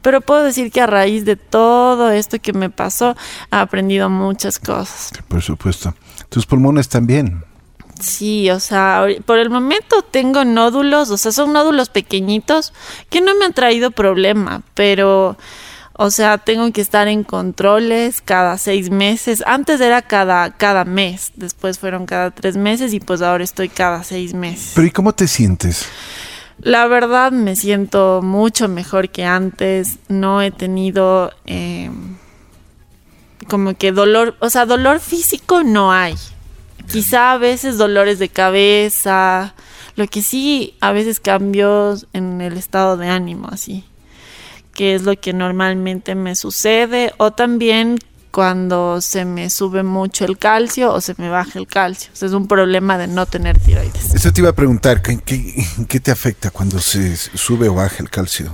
Pero 0.00 0.20
puedo 0.20 0.42
decir 0.42 0.72
que 0.72 0.80
a 0.80 0.86
raíz 0.86 1.24
de 1.24 1.36
todo 1.36 2.10
esto 2.10 2.38
que 2.40 2.52
me 2.52 2.70
pasó, 2.70 3.14
he 3.52 3.56
aprendido 3.56 4.08
muchas 4.08 4.58
cosas. 4.58 5.12
Por 5.28 5.42
supuesto. 5.42 5.94
Tus 6.28 6.46
pulmones 6.46 6.88
también. 6.88 7.44
Sí, 8.00 8.50
o 8.50 8.58
sea, 8.58 9.06
por 9.26 9.38
el 9.38 9.48
momento 9.48 10.02
tengo 10.02 10.44
nódulos, 10.44 11.10
o 11.10 11.16
sea, 11.16 11.30
son 11.30 11.52
nódulos 11.52 11.88
pequeñitos 11.88 12.72
que 13.10 13.20
no 13.20 13.36
me 13.36 13.44
han 13.44 13.52
traído 13.52 13.92
problema, 13.92 14.62
pero 14.74 15.36
o 15.94 16.10
sea, 16.10 16.38
tengo 16.38 16.72
que 16.72 16.80
estar 16.80 17.06
en 17.08 17.22
controles 17.22 18.22
cada 18.22 18.56
seis 18.56 18.90
meses. 18.90 19.42
Antes 19.46 19.80
era 19.80 20.00
cada, 20.00 20.50
cada 20.50 20.84
mes, 20.84 21.32
después 21.36 21.78
fueron 21.78 22.06
cada 22.06 22.30
tres 22.30 22.56
meses 22.56 22.94
y 22.94 23.00
pues 23.00 23.20
ahora 23.20 23.44
estoy 23.44 23.68
cada 23.68 24.02
seis 24.02 24.32
meses. 24.32 24.72
Pero 24.74 24.86
¿y 24.86 24.90
cómo 24.90 25.12
te 25.12 25.28
sientes? 25.28 25.86
La 26.60 26.86
verdad 26.86 27.30
me 27.30 27.56
siento 27.56 28.20
mucho 28.22 28.68
mejor 28.68 29.10
que 29.10 29.24
antes. 29.24 29.98
No 30.08 30.40
he 30.40 30.50
tenido 30.50 31.30
em, 31.44 32.16
como 33.48 33.74
que 33.74 33.92
dolor, 33.92 34.36
o 34.40 34.48
sea, 34.48 34.64
dolor 34.64 35.00
físico 35.00 35.62
no 35.62 35.92
hay. 35.92 36.14
Quizá 36.90 37.32
a 37.32 37.38
veces 37.38 37.76
dolores 37.76 38.18
de 38.18 38.28
cabeza, 38.28 39.54
lo 39.96 40.06
que 40.06 40.22
sí, 40.22 40.74
a 40.80 40.92
veces 40.92 41.20
cambios 41.20 42.06
en 42.12 42.40
el 42.40 42.56
estado 42.56 42.96
de 42.96 43.08
ánimo, 43.08 43.48
así 43.50 43.84
que 44.74 44.94
es 44.94 45.02
lo 45.02 45.18
que 45.18 45.32
normalmente 45.32 46.14
me 46.14 46.34
sucede, 46.34 47.12
o 47.18 47.32
también 47.32 47.98
cuando 48.32 49.02
se 49.02 49.26
me 49.26 49.50
sube 49.50 49.82
mucho 49.82 50.24
el 50.24 50.38
calcio 50.38 50.92
o 50.92 51.00
se 51.02 51.14
me 51.18 51.28
baja 51.28 51.58
el 51.58 51.66
calcio. 51.66 52.10
es 52.14 52.32
un 52.32 52.48
problema 52.48 52.96
de 52.96 53.06
no 53.06 53.26
tener 53.26 53.58
tiroides. 53.58 54.14
Eso 54.14 54.32
te 54.32 54.40
iba 54.40 54.50
a 54.50 54.54
preguntar, 54.54 55.02
¿qué, 55.02 55.18
qué, 55.18 56.00
te 56.00 56.10
afecta 56.10 56.50
cuando 56.50 56.80
se 56.80 57.14
sube 57.16 57.68
o 57.68 57.74
baja 57.74 57.96
el 57.98 58.08
calcio? 58.08 58.50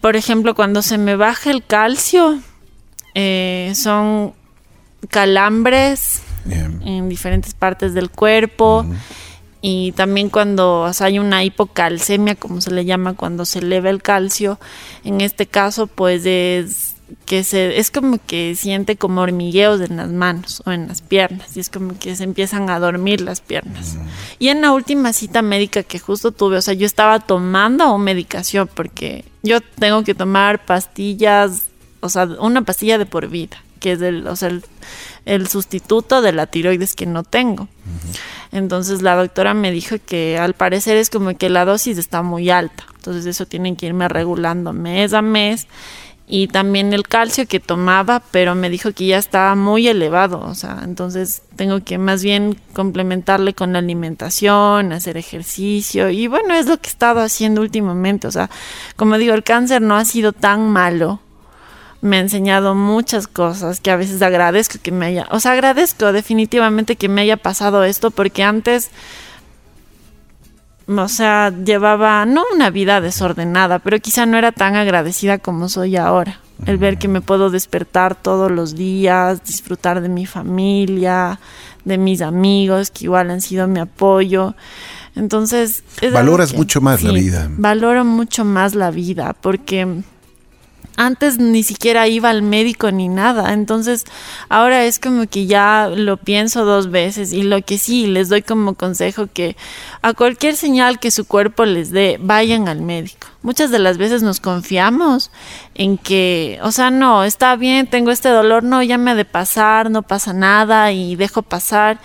Por 0.00 0.16
ejemplo, 0.16 0.54
cuando 0.54 0.80
se 0.80 0.96
me 0.96 1.16
baja 1.16 1.50
el 1.50 1.64
calcio, 1.64 2.40
eh, 3.14 3.72
son 3.76 4.32
calambres 5.10 6.22
en 6.46 7.08
diferentes 7.10 7.52
partes 7.52 7.92
del 7.92 8.10
cuerpo. 8.10 8.86
Y 9.62 9.92
también 9.92 10.30
cuando 10.30 10.90
hay 11.00 11.18
una 11.18 11.44
hipocalcemia, 11.44 12.34
como 12.34 12.60
se 12.60 12.70
le 12.70 12.84
llama, 12.84 13.14
cuando 13.14 13.44
se 13.44 13.58
eleva 13.58 13.90
el 13.90 14.02
calcio, 14.02 14.58
en 15.04 15.20
este 15.20 15.46
caso 15.46 15.86
pues 15.86 16.24
es 16.24 16.94
que 17.26 17.44
se 17.44 17.78
es 17.78 17.90
como 17.90 18.18
que 18.24 18.54
siente 18.54 18.96
como 18.96 19.20
hormigueos 19.20 19.80
en 19.80 19.96
las 19.96 20.10
manos 20.10 20.62
o 20.64 20.72
en 20.72 20.88
las 20.88 21.02
piernas 21.02 21.56
y 21.56 21.60
es 21.60 21.68
como 21.68 21.98
que 21.98 22.14
se 22.16 22.24
empiezan 22.24 22.70
a 22.70 22.78
dormir 22.78 23.20
las 23.20 23.40
piernas. 23.40 23.94
Mm. 23.94 24.08
Y 24.38 24.48
en 24.48 24.60
la 24.60 24.72
última 24.72 25.12
cita 25.12 25.42
médica 25.42 25.82
que 25.82 25.98
justo 25.98 26.32
tuve, 26.32 26.56
o 26.56 26.62
sea, 26.62 26.74
yo 26.74 26.86
estaba 26.86 27.20
tomando 27.20 27.96
medicación 27.98 28.68
porque 28.72 29.24
yo 29.42 29.60
tengo 29.60 30.04
que 30.04 30.14
tomar 30.14 30.64
pastillas, 30.64 31.64
o 32.00 32.08
sea, 32.08 32.24
una 32.24 32.62
pastilla 32.62 32.98
de 32.98 33.06
por 33.06 33.28
vida, 33.28 33.62
que 33.80 33.92
es 33.92 34.02
el, 34.02 34.26
o 34.26 34.36
sea, 34.36 34.50
el, 35.24 35.48
sustituto 35.48 36.22
de 36.22 36.32
la 36.32 36.46
tiroides 36.46 36.94
que 36.94 37.06
no 37.06 37.24
tengo. 37.24 37.68
Entonces 38.52 39.02
la 39.02 39.16
doctora 39.16 39.54
me 39.54 39.70
dijo 39.70 39.96
que 40.04 40.38
al 40.38 40.54
parecer 40.54 40.96
es 40.96 41.10
como 41.10 41.36
que 41.36 41.48
la 41.48 41.64
dosis 41.64 41.98
está 41.98 42.22
muy 42.22 42.50
alta. 42.50 42.84
Entonces 42.96 43.26
eso 43.26 43.46
tienen 43.46 43.76
que 43.76 43.86
irme 43.86 44.08
regulando 44.08 44.72
mes 44.72 45.12
a 45.12 45.22
mes. 45.22 45.66
Y 46.32 46.46
también 46.46 46.92
el 46.92 47.08
calcio 47.08 47.46
que 47.46 47.58
tomaba, 47.58 48.22
pero 48.30 48.54
me 48.54 48.70
dijo 48.70 48.92
que 48.92 49.06
ya 49.06 49.18
estaba 49.18 49.56
muy 49.56 49.88
elevado. 49.88 50.40
O 50.40 50.54
sea, 50.54 50.82
entonces 50.84 51.42
tengo 51.56 51.82
que 51.82 51.98
más 51.98 52.22
bien 52.22 52.56
complementarle 52.72 53.52
con 53.52 53.72
la 53.72 53.80
alimentación, 53.80 54.92
hacer 54.92 55.16
ejercicio. 55.16 56.08
Y 56.08 56.28
bueno, 56.28 56.54
es 56.54 56.66
lo 56.66 56.76
que 56.78 56.86
he 56.88 56.92
estado 56.92 57.20
haciendo 57.20 57.62
últimamente. 57.62 58.28
O 58.28 58.30
sea, 58.30 58.48
como 58.94 59.18
digo, 59.18 59.34
el 59.34 59.42
cáncer 59.42 59.82
no 59.82 59.96
ha 59.96 60.04
sido 60.04 60.32
tan 60.32 60.70
malo 60.70 61.20
me 62.02 62.16
ha 62.16 62.20
enseñado 62.20 62.74
muchas 62.74 63.26
cosas 63.26 63.80
que 63.80 63.90
a 63.90 63.96
veces 63.96 64.22
agradezco 64.22 64.78
que 64.82 64.92
me 64.92 65.06
haya, 65.06 65.26
o 65.30 65.40
sea, 65.40 65.52
agradezco 65.52 66.12
definitivamente 66.12 66.96
que 66.96 67.08
me 67.08 67.22
haya 67.22 67.36
pasado 67.36 67.84
esto 67.84 68.10
porque 68.10 68.42
antes, 68.42 68.90
o 70.86 71.08
sea, 71.08 71.50
llevaba 71.50 72.24
no 72.24 72.44
una 72.54 72.70
vida 72.70 73.00
desordenada, 73.00 73.78
pero 73.80 73.98
quizá 73.98 74.26
no 74.26 74.38
era 74.38 74.52
tan 74.52 74.76
agradecida 74.76 75.38
como 75.38 75.68
soy 75.68 75.96
ahora. 75.96 76.40
El 76.66 76.76
ver 76.76 76.98
que 76.98 77.08
me 77.08 77.22
puedo 77.22 77.48
despertar 77.48 78.14
todos 78.14 78.50
los 78.50 78.74
días, 78.74 79.42
disfrutar 79.44 80.02
de 80.02 80.10
mi 80.10 80.26
familia, 80.26 81.40
de 81.86 81.96
mis 81.96 82.20
amigos, 82.20 82.90
que 82.90 83.04
igual 83.04 83.30
han 83.30 83.40
sido 83.40 83.66
mi 83.66 83.80
apoyo. 83.80 84.54
Entonces... 85.16 85.82
Valoras 86.12 86.54
mucho 86.54 86.82
más 86.82 87.02
la 87.02 87.12
vida. 87.12 87.48
Valoro 87.50 88.04
mucho 88.04 88.44
más 88.44 88.74
la 88.74 88.90
vida 88.90 89.34
porque 89.40 90.02
antes 90.96 91.38
ni 91.38 91.62
siquiera 91.62 92.08
iba 92.08 92.30
al 92.30 92.42
médico 92.42 92.90
ni 92.90 93.08
nada. 93.08 93.52
Entonces, 93.52 94.04
ahora 94.48 94.84
es 94.84 94.98
como 94.98 95.26
que 95.26 95.46
ya 95.46 95.90
lo 95.94 96.16
pienso 96.16 96.64
dos 96.64 96.90
veces 96.90 97.32
y 97.32 97.42
lo 97.42 97.62
que 97.62 97.78
sí 97.78 98.06
les 98.06 98.28
doy 98.28 98.42
como 98.42 98.74
consejo 98.74 99.28
que 99.32 99.56
a 100.02 100.12
cualquier 100.14 100.56
señal 100.56 100.98
que 100.98 101.10
su 101.10 101.24
cuerpo 101.26 101.64
les 101.64 101.90
dé, 101.90 102.18
vayan 102.20 102.68
al 102.68 102.80
médico. 102.80 103.28
Muchas 103.42 103.70
de 103.70 103.78
las 103.78 103.96
veces 103.96 104.22
nos 104.22 104.38
confiamos 104.38 105.30
en 105.74 105.96
que, 105.96 106.58
o 106.62 106.72
sea, 106.72 106.90
no, 106.90 107.24
está 107.24 107.56
bien, 107.56 107.86
tengo 107.86 108.10
este 108.10 108.28
dolor, 108.28 108.62
no, 108.62 108.82
ya 108.82 108.98
me 108.98 109.12
ha 109.12 109.14
de 109.14 109.24
pasar, 109.24 109.90
no 109.90 110.02
pasa 110.02 110.34
nada 110.34 110.92
y 110.92 111.16
dejo 111.16 111.40
pasar 111.40 112.00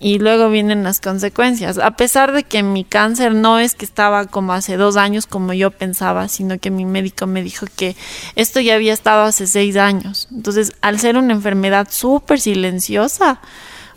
y 0.00 0.18
luego 0.18 0.50
vienen 0.50 0.82
las 0.82 1.00
consecuencias. 1.00 1.78
A 1.78 1.92
pesar 1.92 2.32
de 2.32 2.42
que 2.42 2.62
mi 2.62 2.84
cáncer 2.84 3.34
no 3.34 3.58
es 3.58 3.74
que 3.74 3.84
estaba 3.84 4.26
como 4.26 4.52
hace 4.52 4.76
dos 4.76 4.96
años 4.96 5.26
como 5.26 5.52
yo 5.52 5.70
pensaba, 5.70 6.28
sino 6.28 6.58
que 6.58 6.70
mi 6.70 6.84
médico 6.84 7.26
me 7.26 7.42
dijo 7.42 7.66
que 7.76 7.96
esto 8.34 8.60
ya 8.60 8.74
había 8.74 8.92
estado 8.92 9.22
hace 9.22 9.46
seis 9.46 9.76
años. 9.76 10.28
Entonces, 10.32 10.72
al 10.80 10.98
ser 10.98 11.16
una 11.16 11.32
enfermedad 11.32 11.88
súper 11.90 12.40
silenciosa, 12.40 13.40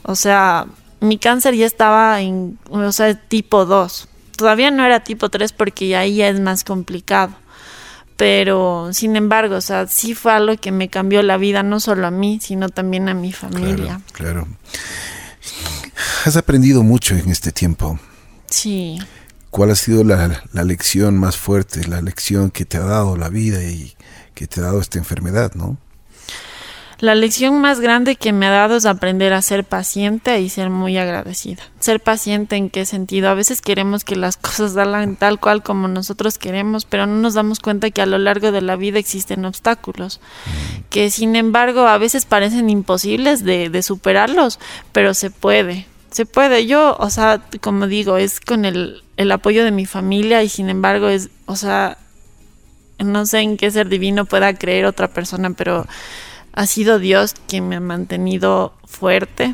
o 0.04 0.16
sea, 0.16 0.68
mi 1.00 1.18
cáncer 1.18 1.56
ya 1.56 1.66
estaba 1.66 2.22
en, 2.22 2.58
o 2.70 2.92
sea, 2.92 3.16
tipo 3.16 3.66
2. 3.66 4.08
Todavía 4.38 4.72
no 4.72 4.86
era 4.86 5.04
tipo 5.04 5.30
3 5.30 5.52
porque 5.52 5.96
ahí 5.96 6.18
ya 6.18 6.30
es 6.30 6.40
más 6.40 6.64
complicado 6.64 7.34
pero 8.18 8.90
sin 8.94 9.16
embargo, 9.16 9.56
o 9.56 9.62
sea, 9.62 9.86
sí 9.86 10.16
fue 10.16 10.34
algo 10.34 10.58
que 10.58 10.72
me 10.72 10.90
cambió 10.90 11.22
la 11.22 11.38
vida, 11.38 11.62
no 11.62 11.80
solo 11.80 12.08
a 12.08 12.12
mí, 12.12 12.40
sino 12.42 12.68
también 12.68 13.08
a 13.10 13.14
mi 13.14 13.32
familia. 13.32 14.02
Claro. 14.12 14.48
Has 16.26 16.36
aprendido 16.36 16.84
mucho 16.84 17.16
en 17.16 17.30
este 17.30 17.52
tiempo. 17.52 18.00
Sí. 18.50 19.00
¿Cuál 19.50 19.72
ha 19.72 19.76
sido 19.76 20.04
la, 20.04 20.44
la, 20.52 20.64
lección 20.64 21.18
más 21.18 21.38
fuerte, 21.38 21.88
la 21.88 22.02
lección 22.02 22.52
que 22.52 22.66
te 22.66 22.78
ha 22.78 22.82
dado 22.82 23.18
la 23.18 23.30
vida 23.30 23.64
y 23.64 23.96
que 24.34 24.46
te 24.48 24.60
ha 24.60 24.64
dado 24.64 24.80
esta 24.80 25.00
enfermedad, 25.00 25.54
no? 25.56 25.78
La 27.00 27.14
lección 27.14 27.62
más 27.62 27.80
grande 27.80 28.16
que 28.16 28.34
me 28.34 28.48
ha 28.48 28.50
dado 28.50 28.76
es 28.76 28.88
aprender 28.88 29.32
a 29.32 29.44
ser 29.44 29.64
paciente 29.64 30.42
y 30.42 30.50
ser 30.50 30.72
muy 30.72 30.98
agradecida. 30.98 31.62
Ser 31.80 32.00
paciente 32.00 32.56
en 32.56 32.72
qué 32.72 32.86
sentido? 32.86 33.30
A 33.30 33.36
veces 33.36 33.62
queremos 33.62 34.04
que 34.04 34.16
las 34.16 34.36
cosas 34.38 34.74
salgan 34.74 35.16
tal 35.16 35.40
cual 35.40 35.62
como 35.62 35.88
nosotros 35.88 36.40
queremos, 36.40 36.86
pero 36.86 37.06
no 37.06 37.16
nos 37.18 37.36
damos 37.36 37.60
cuenta 37.60 37.92
que 37.92 38.02
a 38.02 38.08
lo 38.08 38.18
largo 38.18 38.52
de 38.52 38.62
la 38.62 38.76
vida 38.78 38.98
existen 38.98 39.46
obstáculos, 39.46 40.20
que 40.90 41.12
sin 41.12 41.36
embargo 41.36 41.82
a 41.82 42.00
veces 42.00 42.26
parecen 42.26 42.68
imposibles 42.70 43.44
de, 43.44 43.70
de 43.70 43.84
superarlos, 43.84 44.60
pero 44.92 45.14
se 45.14 45.30
puede. 45.30 45.86
Se 46.10 46.26
puede. 46.26 46.66
Yo, 46.66 46.98
o 47.00 47.12
sea, 47.12 47.44
como 47.62 47.86
digo, 47.86 48.18
es 48.18 48.40
con 48.40 48.66
el, 48.66 49.04
el 49.18 49.32
apoyo 49.32 49.64
de 49.64 49.72
mi 49.72 49.86
familia 49.86 50.42
y 50.42 50.50
sin 50.50 50.68
embargo 50.68 51.10
es, 51.10 51.30
o 51.46 51.56
sea, 51.56 52.00
no 52.98 53.28
sé 53.28 53.42
en 53.42 53.58
qué 53.58 53.70
ser 53.70 53.88
divino 53.88 54.26
pueda 54.26 54.56
creer 54.56 54.86
otra 54.86 55.10
persona, 55.10 55.52
pero 55.52 55.86
ha 56.58 56.66
sido 56.66 56.98
Dios 56.98 57.36
quien 57.48 57.70
me 57.70 57.76
ha 57.76 57.80
mantenido 57.80 58.74
fuerte, 58.84 59.54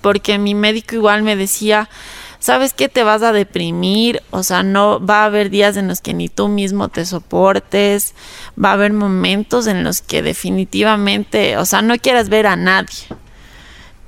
porque 0.00 0.38
mi 0.38 0.54
médico 0.54 0.94
igual 0.94 1.22
me 1.22 1.36
decía, 1.36 1.90
¿sabes 2.38 2.72
qué? 2.72 2.88
Te 2.88 3.02
vas 3.02 3.22
a 3.22 3.32
deprimir, 3.32 4.22
o 4.30 4.42
sea, 4.42 4.62
no 4.62 5.04
va 5.04 5.20
a 5.20 5.24
haber 5.26 5.50
días 5.50 5.76
en 5.76 5.86
los 5.86 6.00
que 6.00 6.14
ni 6.14 6.30
tú 6.30 6.48
mismo 6.48 6.88
te 6.88 7.04
soportes, 7.04 8.14
va 8.62 8.70
a 8.70 8.72
haber 8.72 8.94
momentos 8.94 9.66
en 9.66 9.84
los 9.84 10.00
que 10.00 10.22
definitivamente, 10.22 11.58
o 11.58 11.66
sea, 11.66 11.82
no 11.82 11.94
quieras 11.98 12.30
ver 12.30 12.46
a 12.46 12.56
nadie. 12.56 13.04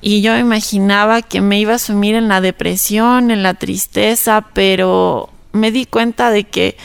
Y 0.00 0.22
yo 0.22 0.38
imaginaba 0.38 1.20
que 1.20 1.42
me 1.42 1.60
iba 1.60 1.74
a 1.74 1.78
sumir 1.78 2.14
en 2.14 2.28
la 2.28 2.40
depresión, 2.40 3.30
en 3.30 3.42
la 3.42 3.52
tristeza, 3.52 4.46
pero 4.54 5.28
me 5.52 5.70
di 5.70 5.84
cuenta 5.84 6.30
de 6.30 6.44
que 6.44 6.78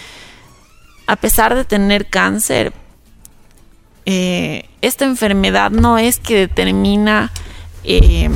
a 1.07 1.15
pesar 1.15 1.55
de 1.55 1.63
tener 1.63 2.07
cáncer, 2.07 2.73
eh, 4.05 4.65
esta 4.85 5.05
enfermedad 5.05 5.71
no 5.71 5.97
es 5.97 6.19
que 6.19 6.35
determina 6.35 7.31
eh, 7.83 8.29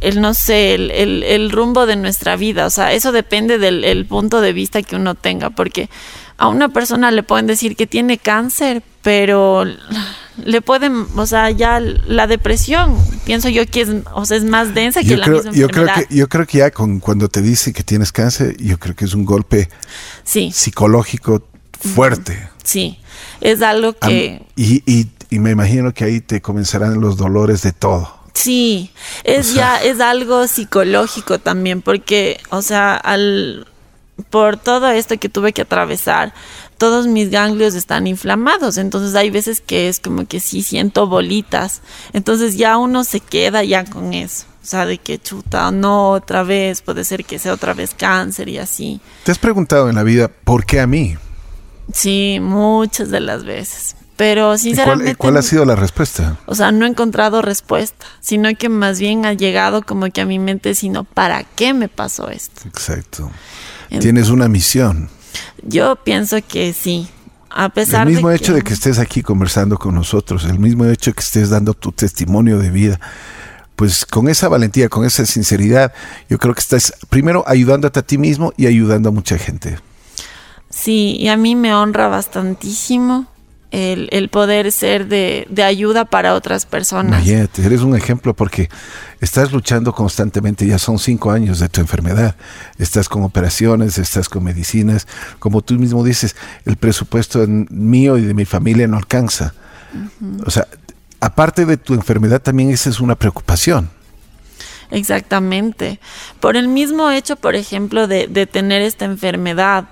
el, 0.00 0.20
no 0.20 0.34
sé, 0.34 0.74
el, 0.74 1.50
rumbo 1.50 1.86
de 1.86 1.96
nuestra 1.96 2.36
vida. 2.36 2.66
O 2.66 2.70
sea, 2.70 2.92
eso 2.92 3.12
depende 3.12 3.58
del 3.58 4.06
punto 4.06 4.40
de 4.40 4.52
vista 4.52 4.82
que 4.82 4.96
uno 4.96 5.14
tenga, 5.14 5.50
porque 5.50 5.88
a 6.36 6.48
una 6.48 6.68
persona 6.68 7.10
le 7.10 7.22
pueden 7.22 7.46
decir 7.46 7.76
que 7.76 7.86
tiene 7.86 8.18
cáncer, 8.18 8.82
pero 9.02 9.64
le 10.44 10.60
pueden, 10.62 11.06
o 11.16 11.26
sea, 11.26 11.50
ya 11.50 11.80
la 11.80 12.26
depresión, 12.26 12.96
pienso 13.24 13.48
yo 13.48 13.66
que 13.66 13.82
es, 13.82 13.88
o 14.12 14.26
sea, 14.26 14.36
es 14.36 14.44
más 14.44 14.74
densa 14.74 15.02
que 15.02 15.16
la 15.16 15.26
misma 15.26 15.52
yo 15.52 15.66
enfermedad. 15.66 15.94
Creo 15.94 16.08
que, 16.08 16.14
yo 16.14 16.28
creo 16.28 16.46
que 16.46 16.58
ya 16.58 16.70
con, 16.70 17.00
cuando 17.00 17.28
te 17.28 17.40
dice 17.40 17.72
que 17.72 17.82
tienes 17.82 18.12
cáncer, 18.12 18.56
yo 18.58 18.78
creo 18.78 18.96
que 18.96 19.04
es 19.04 19.14
un 19.14 19.24
golpe 19.24 19.68
psicológico 20.24 21.46
fuerte. 21.80 22.48
Sí, 22.64 22.98
es 23.40 23.62
algo 23.62 23.92
que... 23.92 24.42
y, 24.56 24.82
y, 24.90 25.08
y, 25.34 25.38
me 25.38 25.50
imagino 25.50 25.92
que 25.92 26.04
ahí 26.04 26.20
te 26.20 26.40
comenzarán 26.40 27.00
los 27.00 27.16
dolores 27.16 27.62
de 27.62 27.72
todo. 27.72 28.24
Sí, 28.34 28.90
es 29.22 29.54
ya, 29.54 29.82
es 29.82 30.00
algo 30.00 30.46
psicológico 30.48 31.38
también, 31.38 31.82
porque, 31.82 32.40
o 32.50 32.62
sea, 32.62 32.96
al 32.96 33.66
por 34.30 34.56
todo 34.56 34.88
esto 34.90 35.18
que 35.18 35.28
tuve 35.28 35.52
que 35.52 35.62
atravesar, 35.62 36.34
todos 36.78 37.06
mis 37.06 37.30
ganglios 37.30 37.74
están 37.74 38.06
inflamados, 38.06 38.78
entonces 38.78 39.14
hay 39.14 39.30
veces 39.30 39.60
que 39.60 39.88
es 39.88 40.00
como 40.00 40.26
que 40.26 40.40
sí 40.40 40.62
siento 40.62 41.06
bolitas, 41.06 41.82
entonces 42.12 42.56
ya 42.56 42.76
uno 42.76 43.04
se 43.04 43.20
queda 43.20 43.64
ya 43.64 43.84
con 43.84 44.14
eso, 44.14 44.46
o 44.62 44.66
sea, 44.66 44.86
de 44.86 44.98
que 44.98 45.18
chuta, 45.18 45.70
no 45.70 46.10
otra 46.10 46.42
vez, 46.42 46.80
puede 46.80 47.04
ser 47.04 47.24
que 47.24 47.38
sea 47.38 47.52
otra 47.52 47.74
vez 47.74 47.94
cáncer 47.94 48.48
y 48.48 48.58
así. 48.58 49.00
¿Te 49.24 49.32
has 49.32 49.38
preguntado 49.38 49.88
en 49.88 49.96
la 49.96 50.02
vida 50.02 50.28
por 50.28 50.64
qué 50.64 50.80
a 50.80 50.86
mí? 50.86 51.16
Sí, 51.92 52.38
muchas 52.40 53.10
de 53.10 53.20
las 53.20 53.44
veces. 53.44 53.96
Pero 54.16 54.56
sinceramente. 54.56 55.16
Cuál, 55.16 55.32
cuál, 55.32 55.36
ha 55.38 55.42
sido 55.42 55.64
la 55.64 55.74
respuesta? 55.74 56.38
O 56.46 56.54
sea, 56.54 56.70
no 56.70 56.84
he 56.84 56.88
encontrado 56.88 57.42
respuesta, 57.42 58.06
sino 58.20 58.48
que 58.56 58.68
más 58.68 59.00
bien 59.00 59.26
ha 59.26 59.32
llegado 59.32 59.82
como 59.82 60.08
que 60.10 60.20
a 60.20 60.26
mi 60.26 60.38
mente, 60.38 60.74
sino 60.74 61.04
¿para 61.04 61.42
qué 61.42 61.74
me 61.74 61.88
pasó 61.88 62.30
esto? 62.30 62.62
Exacto. 62.68 63.30
Tienes 64.00 64.28
una 64.28 64.48
misión. 64.48 65.08
Yo 65.62 65.96
pienso 65.96 66.38
que 66.46 66.72
sí. 66.72 67.08
A 67.50 67.68
pesar 67.68 68.08
el 68.08 68.14
mismo 68.14 68.30
de 68.30 68.36
hecho 68.36 68.52
de 68.52 68.62
que 68.62 68.72
estés 68.72 68.98
aquí 68.98 69.22
conversando 69.22 69.78
con 69.78 69.94
nosotros, 69.94 70.44
el 70.44 70.58
mismo 70.58 70.86
hecho 70.86 71.10
de 71.10 71.14
que 71.14 71.22
estés 71.22 71.50
dando 71.50 71.72
tu 71.72 71.92
testimonio 71.92 72.58
de 72.58 72.70
vida, 72.70 73.00
pues 73.76 74.04
con 74.04 74.28
esa 74.28 74.48
valentía, 74.48 74.88
con 74.88 75.04
esa 75.04 75.24
sinceridad, 75.24 75.92
yo 76.28 76.38
creo 76.38 76.52
que 76.54 76.60
estás 76.60 76.92
primero 77.08 77.44
ayudándote 77.46 78.00
a 78.00 78.02
ti 78.02 78.18
mismo 78.18 78.52
y 78.56 78.66
ayudando 78.66 79.08
a 79.08 79.12
mucha 79.12 79.38
gente. 79.38 79.78
Sí, 80.68 81.16
y 81.20 81.28
a 81.28 81.36
mí 81.36 81.54
me 81.54 81.72
honra 81.72 82.08
bastantísimo 82.08 83.28
el, 83.74 84.08
el 84.12 84.28
poder 84.28 84.70
ser 84.70 85.08
de, 85.08 85.48
de, 85.50 85.64
ayuda 85.64 86.04
para 86.04 86.34
otras 86.34 86.64
personas. 86.64 87.26
Eres 87.26 87.80
un 87.80 87.96
ejemplo 87.96 88.32
porque 88.32 88.68
estás 89.20 89.50
luchando 89.50 89.92
constantemente, 89.92 90.64
ya 90.64 90.78
son 90.78 91.00
cinco 91.00 91.32
años 91.32 91.58
de 91.58 91.68
tu 91.68 91.80
enfermedad, 91.80 92.36
estás 92.78 93.08
con 93.08 93.24
operaciones, 93.24 93.98
estás 93.98 94.28
con 94.28 94.44
medicinas, 94.44 95.08
como 95.40 95.60
tú 95.60 95.74
mismo 95.74 96.04
dices, 96.04 96.36
el 96.64 96.76
presupuesto 96.76 97.44
mío 97.48 98.16
y 98.16 98.22
de 98.22 98.34
mi 98.34 98.44
familia 98.44 98.86
no 98.86 98.96
alcanza. 98.96 99.54
Uh 99.92 100.24
-huh. 100.24 100.46
O 100.46 100.50
sea, 100.52 100.68
aparte 101.18 101.66
de 101.66 101.76
tu 101.76 101.94
enfermedad 101.94 102.40
también 102.40 102.70
esa 102.70 102.90
es 102.90 103.00
una 103.00 103.16
preocupación. 103.16 103.90
Exactamente. 104.92 105.98
Por 106.38 106.56
el 106.56 106.68
mismo 106.68 107.10
hecho, 107.10 107.34
por 107.34 107.56
ejemplo, 107.56 108.06
de, 108.06 108.28
de 108.28 108.46
tener 108.46 108.82
esta 108.82 109.04
enfermedad, 109.04 109.86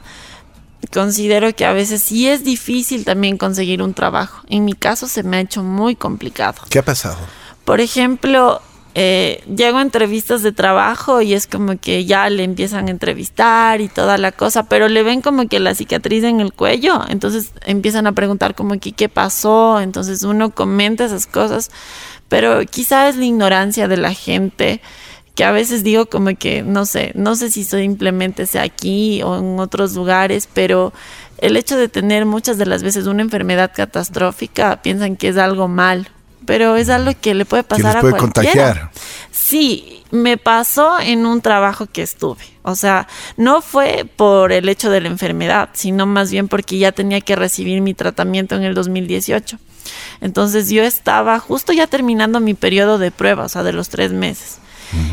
considero 0.92 1.54
que 1.54 1.64
a 1.64 1.72
veces 1.72 2.02
sí 2.02 2.28
es 2.28 2.44
difícil 2.44 3.04
también 3.04 3.36
conseguir 3.36 3.82
un 3.82 3.94
trabajo. 3.94 4.42
En 4.48 4.64
mi 4.64 4.72
caso 4.72 5.08
se 5.08 5.22
me 5.22 5.36
ha 5.36 5.40
hecho 5.40 5.62
muy 5.62 5.96
complicado. 5.96 6.62
¿Qué 6.68 6.78
ha 6.78 6.84
pasado? 6.84 7.18
Por 7.64 7.80
ejemplo, 7.80 8.60
eh, 8.94 9.42
llego 9.54 9.78
a 9.78 9.82
entrevistas 9.82 10.42
de 10.42 10.52
trabajo 10.52 11.22
y 11.22 11.32
es 11.32 11.46
como 11.46 11.78
que 11.78 12.04
ya 12.04 12.28
le 12.28 12.44
empiezan 12.44 12.88
a 12.88 12.90
entrevistar 12.90 13.80
y 13.80 13.88
toda 13.88 14.18
la 14.18 14.32
cosa, 14.32 14.64
pero 14.64 14.88
le 14.88 15.02
ven 15.02 15.22
como 15.22 15.48
que 15.48 15.60
la 15.60 15.74
cicatriz 15.74 16.24
en 16.24 16.40
el 16.40 16.52
cuello, 16.52 17.02
entonces 17.08 17.52
empiezan 17.64 18.06
a 18.06 18.12
preguntar 18.12 18.54
como 18.54 18.78
que 18.78 18.92
qué 18.92 19.08
pasó, 19.08 19.80
entonces 19.80 20.24
uno 20.24 20.50
comenta 20.50 21.06
esas 21.06 21.26
cosas, 21.26 21.70
pero 22.28 22.60
quizá 22.66 23.08
es 23.08 23.16
la 23.16 23.24
ignorancia 23.24 23.88
de 23.88 23.96
la 23.96 24.12
gente 24.12 24.82
que 25.34 25.44
a 25.44 25.52
veces 25.52 25.82
digo 25.82 26.06
como 26.06 26.36
que 26.36 26.62
no 26.62 26.84
sé, 26.84 27.12
no 27.14 27.36
sé 27.36 27.50
si 27.50 27.64
simplemente 27.64 28.46
sea 28.46 28.62
aquí 28.62 29.22
o 29.22 29.38
en 29.38 29.58
otros 29.58 29.94
lugares, 29.94 30.48
pero 30.52 30.92
el 31.38 31.56
hecho 31.56 31.76
de 31.76 31.88
tener 31.88 32.26
muchas 32.26 32.58
de 32.58 32.66
las 32.66 32.82
veces 32.82 33.06
una 33.06 33.22
enfermedad 33.22 33.72
catastrófica 33.74 34.82
piensan 34.82 35.16
que 35.16 35.28
es 35.28 35.38
algo 35.38 35.68
mal, 35.68 36.08
pero 36.44 36.76
es 36.76 36.88
algo 36.88 37.12
que 37.20 37.34
le 37.34 37.44
puede 37.44 37.62
pasar 37.62 38.00
que 38.00 38.06
les 38.06 38.12
puede 38.12 38.14
a 38.14 38.18
cualquiera. 38.18 38.72
contagiar. 38.72 38.90
Sí, 39.30 40.02
me 40.10 40.36
pasó 40.36 41.00
en 41.00 41.26
un 41.26 41.40
trabajo 41.40 41.86
que 41.86 42.02
estuve. 42.02 42.44
O 42.62 42.76
sea, 42.76 43.08
no 43.36 43.60
fue 43.60 44.06
por 44.16 44.52
el 44.52 44.68
hecho 44.68 44.90
de 44.90 45.00
la 45.00 45.08
enfermedad, 45.08 45.70
sino 45.72 46.06
más 46.06 46.30
bien 46.30 46.48
porque 46.48 46.78
ya 46.78 46.92
tenía 46.92 47.20
que 47.20 47.34
recibir 47.34 47.80
mi 47.80 47.94
tratamiento 47.94 48.54
en 48.54 48.62
el 48.62 48.74
2018. 48.74 49.58
Entonces 50.20 50.70
yo 50.70 50.84
estaba 50.84 51.40
justo 51.40 51.72
ya 51.72 51.86
terminando 51.86 52.38
mi 52.38 52.54
periodo 52.54 52.98
de 52.98 53.10
prueba, 53.10 53.44
o 53.44 53.48
sea, 53.48 53.62
de 53.64 53.72
los 53.72 53.88
tres 53.88 54.12
meses. 54.12 54.58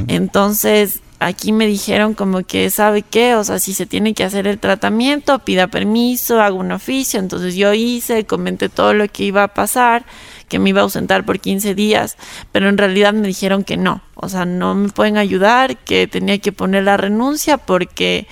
Entonces, 0.08 1.02
aquí 1.20 1.52
me 1.52 1.68
dijeron 1.68 2.14
como 2.14 2.44
que, 2.44 2.70
¿sabe 2.70 3.02
qué? 3.02 3.36
O 3.36 3.44
sea, 3.44 3.60
si 3.60 3.74
se 3.74 3.86
tiene 3.86 4.14
que 4.14 4.24
hacer 4.24 4.48
el 4.48 4.60
tratamiento, 4.60 5.40
pida 5.40 5.68
permiso, 5.68 6.42
haga 6.42 6.56
un 6.56 6.72
oficio. 6.72 7.20
Entonces 7.20 7.56
yo 7.56 7.74
hice, 7.74 8.26
comenté 8.26 8.70
todo 8.70 8.94
lo 8.94 9.08
que 9.08 9.26
iba 9.26 9.44
a 9.44 9.50
pasar, 9.50 10.06
que 10.48 10.60
me 10.60 10.70
iba 10.70 10.82
a 10.82 10.84
ausentar 10.84 11.26
por 11.26 11.40
15 11.40 11.76
días, 11.76 12.18
pero 12.52 12.70
en 12.70 12.78
realidad 12.78 13.14
me 13.14 13.28
dijeron 13.28 13.64
que 13.64 13.78
no. 13.78 14.02
O 14.16 14.30
sea, 14.30 14.46
no 14.46 14.74
me 14.76 14.90
pueden 14.90 15.18
ayudar, 15.18 15.78
que 15.78 16.08
tenía 16.08 16.40
que 16.40 16.52
poner 16.52 16.84
la 16.84 16.98
renuncia 16.98 17.58
porque... 17.58 18.28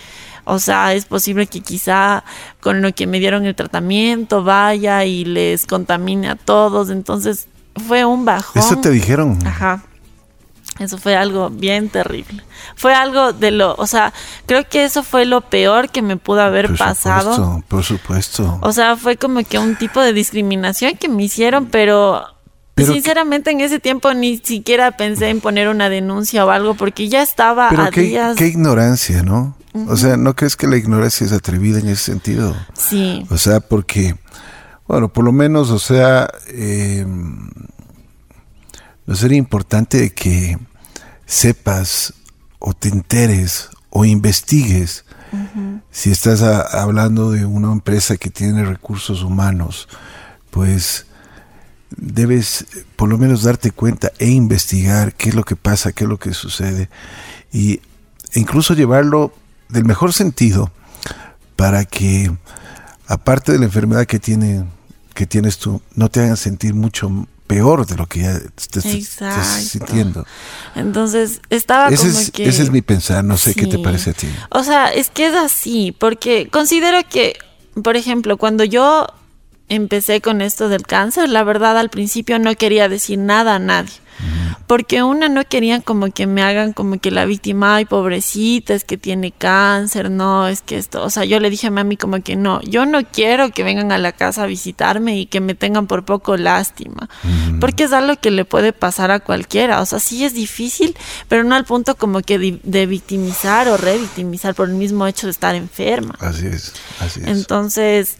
O 0.49 0.59
sea, 0.59 0.93
es 0.93 1.03
posible 1.03 1.45
que 1.47 1.59
quizá 1.59 2.23
con 2.61 2.81
lo 2.81 2.93
que 2.93 3.05
me 3.05 3.19
dieron 3.19 3.45
el 3.45 3.53
tratamiento 3.53 4.45
vaya 4.45 5.03
y 5.03 5.25
les 5.25 5.65
contamine 5.65 6.29
a 6.29 6.37
todos. 6.37 6.89
Entonces 6.89 7.49
fue 7.85 8.05
un 8.05 8.23
bajón. 8.23 8.61
¿Eso 8.61 8.77
te 8.77 8.89
dijeron? 8.89 9.37
Ajá. 9.45 9.83
Eso 10.79 10.97
fue 10.97 11.15
algo 11.15 11.49
bien 11.49 11.89
terrible. 11.89 12.43
Fue 12.75 12.93
algo 12.93 13.33
de 13.33 13.51
lo, 13.51 13.75
o 13.75 13.87
sea, 13.87 14.13
creo 14.45 14.67
que 14.69 14.83
eso 14.83 15.03
fue 15.03 15.25
lo 15.25 15.41
peor 15.41 15.89
que 15.89 16.01
me 16.01 16.17
pudo 16.17 16.41
haber 16.41 16.67
por 16.67 16.77
pasado. 16.77 17.35
Supuesto, 17.35 17.65
por 17.67 17.83
supuesto. 17.83 18.59
O 18.61 18.71
sea, 18.71 18.95
fue 18.95 19.17
como 19.17 19.43
que 19.43 19.57
un 19.57 19.75
tipo 19.75 20.01
de 20.01 20.13
discriminación 20.13 20.97
que 20.97 21.09
me 21.09 21.23
hicieron, 21.23 21.67
pero, 21.67 22.23
pero 22.75 22.93
sinceramente 22.93 23.51
en 23.51 23.61
ese 23.61 23.79
tiempo 23.79 24.13
ni 24.13 24.37
siquiera 24.37 24.91
pensé 24.91 25.29
en 25.29 25.41
poner 25.41 25.67
una 25.67 25.89
denuncia 25.89 26.45
o 26.45 26.49
algo 26.49 26.75
porque 26.75 27.09
ya 27.09 27.21
estaba 27.21 27.69
pero 27.69 27.83
a 27.83 27.91
qué, 27.91 28.01
días. 28.01 28.35
qué 28.35 28.47
ignorancia, 28.47 29.23
¿no? 29.23 29.55
O 29.87 29.95
sea, 29.95 30.17
¿no 30.17 30.35
crees 30.35 30.55
que 30.55 30.67
la 30.67 30.77
ignorancia 30.77 31.25
es 31.25 31.33
atrevida 31.33 31.79
en 31.79 31.87
ese 31.89 32.03
sentido? 32.03 32.55
Sí. 32.73 33.25
O 33.29 33.37
sea, 33.37 33.59
porque, 33.59 34.15
bueno, 34.87 35.09
por 35.09 35.23
lo 35.23 35.31
menos, 35.31 35.69
o 35.69 35.77
sea, 35.77 36.27
eh, 36.47 37.05
no 39.07 39.15
sería 39.15 39.37
importante 39.37 40.11
que 40.13 40.57
sepas 41.27 42.13
o 42.57 42.73
te 42.73 42.89
enteres 42.89 43.69
o 43.91 44.03
investigues 44.05 45.05
si 45.91 46.11
estás 46.11 46.41
hablando 46.41 47.31
de 47.31 47.45
una 47.45 47.71
empresa 47.71 48.17
que 48.17 48.29
tiene 48.29 48.63
recursos 48.63 49.23
humanos, 49.23 49.87
pues 50.51 51.05
debes 51.95 52.65
por 52.95 53.09
lo 53.09 53.17
menos 53.17 53.43
darte 53.43 53.71
cuenta 53.71 54.11
e 54.19 54.29
investigar 54.29 55.13
qué 55.13 55.29
es 55.29 55.35
lo 55.35 55.43
que 55.43 55.55
pasa, 55.55 55.91
qué 55.91 56.03
es 56.03 56.09
lo 56.09 56.17
que 56.17 56.33
sucede 56.33 56.89
y 57.51 57.81
e 58.33 58.39
incluso 58.39 58.73
llevarlo 58.73 59.33
del 59.69 59.85
mejor 59.85 60.13
sentido 60.13 60.71
para 61.55 61.85
que 61.85 62.31
aparte 63.07 63.53
de 63.53 63.59
la 63.59 63.65
enfermedad 63.65 64.05
que 64.05 64.19
tiene 64.19 64.65
que 65.13 65.25
tienes 65.25 65.57
tú 65.57 65.81
no 65.95 66.09
te 66.09 66.19
hagan 66.19 66.37
sentir 66.37 66.73
mucho 66.73 67.25
peor 67.47 67.85
de 67.85 67.95
lo 67.95 68.05
que 68.05 68.21
ya 68.21 68.39
estás, 68.57 68.83
sintiendo. 69.63 70.25
Entonces, 70.75 71.41
estaba 71.49 71.87
ese 71.87 72.07
como 72.07 72.19
es, 72.19 72.31
que... 72.31 72.47
Ese 72.47 72.63
es 72.63 72.69
mi 72.69 72.81
pensar, 72.81 73.23
no 73.23 73.37
sé 73.37 73.55
qué 73.55 73.65
te 73.65 73.79
parece 73.79 74.11
a 74.11 74.13
ti. 74.13 74.27
O 74.49 74.63
sea, 74.63 74.87
es 74.87 75.09
que 75.09 75.27
es 75.27 75.33
así, 75.33 75.95
porque 75.97 76.49
considero 76.51 76.99
que, 77.09 77.37
por 77.81 77.95
ejemplo, 77.95 78.37
cuando 78.37 78.63
yo 78.63 79.07
empecé 79.69 80.21
con 80.21 80.41
esto 80.41 80.69
del 80.69 80.83
cáncer, 80.83 81.29
la 81.29 81.43
verdad 81.43 81.77
al 81.77 81.89
principio 81.89 82.37
no 82.39 82.53
quería 82.55 82.89
decir 82.89 83.17
nada 83.17 83.55
a 83.55 83.59
nadie 83.59 83.93
porque 84.67 85.03
una 85.03 85.29
no 85.29 85.43
quería 85.45 85.81
como 85.81 86.11
que 86.11 86.27
me 86.27 86.43
hagan 86.43 86.73
como 86.73 86.99
que 86.99 87.11
la 87.11 87.25
víctima, 87.25 87.75
ay 87.75 87.85
pobrecita, 87.85 88.73
es 88.73 88.83
que 88.83 88.97
tiene 88.97 89.31
cáncer, 89.31 90.11
no, 90.11 90.47
es 90.47 90.61
que 90.61 90.77
esto, 90.77 91.03
o 91.03 91.09
sea, 91.09 91.25
yo 91.25 91.39
le 91.39 91.49
dije 91.49 91.67
a 91.67 91.71
mami 91.71 91.97
como 91.97 92.21
que 92.21 92.35
no, 92.35 92.61
yo 92.61 92.85
no 92.85 93.05
quiero 93.05 93.51
que 93.51 93.63
vengan 93.63 93.91
a 93.91 93.97
la 93.97 94.11
casa 94.11 94.43
a 94.43 94.47
visitarme 94.47 95.17
y 95.17 95.25
que 95.25 95.39
me 95.39 95.55
tengan 95.55 95.87
por 95.87 96.05
poco 96.05 96.37
lástima, 96.37 97.09
porque 97.59 97.83
es 97.83 97.93
algo 97.93 98.15
que 98.17 98.31
le 98.31 98.45
puede 98.45 98.73
pasar 98.73 99.11
a 99.11 99.19
cualquiera, 99.19 99.81
o 99.81 99.85
sea, 99.85 99.99
sí 99.99 100.25
es 100.25 100.33
difícil, 100.33 100.95
pero 101.27 101.43
no 101.43 101.55
al 101.55 101.65
punto 101.65 101.95
como 101.95 102.21
que 102.21 102.39
de, 102.39 102.59
de 102.63 102.85
victimizar 102.85 103.67
o 103.67 103.77
revictimizar 103.77 104.55
por 104.55 104.69
el 104.69 104.75
mismo 104.75 105.07
hecho 105.07 105.27
de 105.27 105.31
estar 105.31 105.55
enferma. 105.55 106.15
Así 106.19 106.47
es, 106.47 106.73
así 106.99 107.21
es. 107.21 107.27
Entonces, 107.27 108.17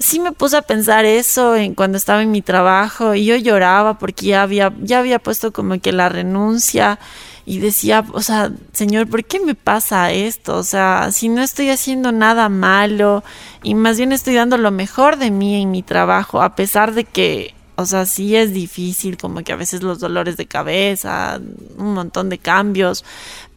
sí 0.00 0.18
me 0.18 0.32
puse 0.32 0.56
a 0.56 0.62
pensar 0.62 1.04
eso 1.04 1.54
en 1.54 1.74
cuando 1.74 1.98
estaba 1.98 2.22
en 2.22 2.32
mi 2.32 2.42
trabajo 2.42 3.14
y 3.14 3.26
yo 3.26 3.36
lloraba 3.36 3.98
porque 3.98 4.26
ya 4.26 4.42
había, 4.42 4.72
ya 4.80 4.98
había 4.98 5.18
puesto 5.18 5.52
como 5.52 5.78
que 5.78 5.92
la 5.92 6.08
renuncia 6.08 6.98
y 7.44 7.58
decía, 7.58 8.04
o 8.12 8.22
sea, 8.22 8.50
Señor, 8.72 9.08
¿por 9.08 9.24
qué 9.24 9.40
me 9.40 9.54
pasa 9.54 10.12
esto? 10.12 10.56
O 10.56 10.62
sea, 10.62 11.10
si 11.12 11.28
no 11.28 11.42
estoy 11.42 11.70
haciendo 11.70 12.12
nada 12.12 12.48
malo 12.48 13.22
y 13.62 13.74
más 13.74 13.98
bien 13.98 14.12
estoy 14.12 14.34
dando 14.34 14.56
lo 14.56 14.70
mejor 14.70 15.16
de 15.16 15.30
mí 15.30 15.60
en 15.60 15.70
mi 15.70 15.82
trabajo, 15.82 16.42
a 16.42 16.54
pesar 16.54 16.94
de 16.94 17.04
que, 17.04 17.54
o 17.76 17.86
sea, 17.86 18.06
sí 18.06 18.36
es 18.36 18.52
difícil, 18.52 19.16
como 19.16 19.42
que 19.42 19.52
a 19.52 19.56
veces 19.56 19.82
los 19.82 20.00
dolores 20.00 20.36
de 20.36 20.46
cabeza, 20.46 21.40
un 21.76 21.94
montón 21.94 22.28
de 22.28 22.38
cambios, 22.38 23.04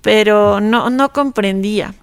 pero 0.01 0.59
no, 0.59 0.89
no 0.89 1.13
comprendía. 1.13 1.93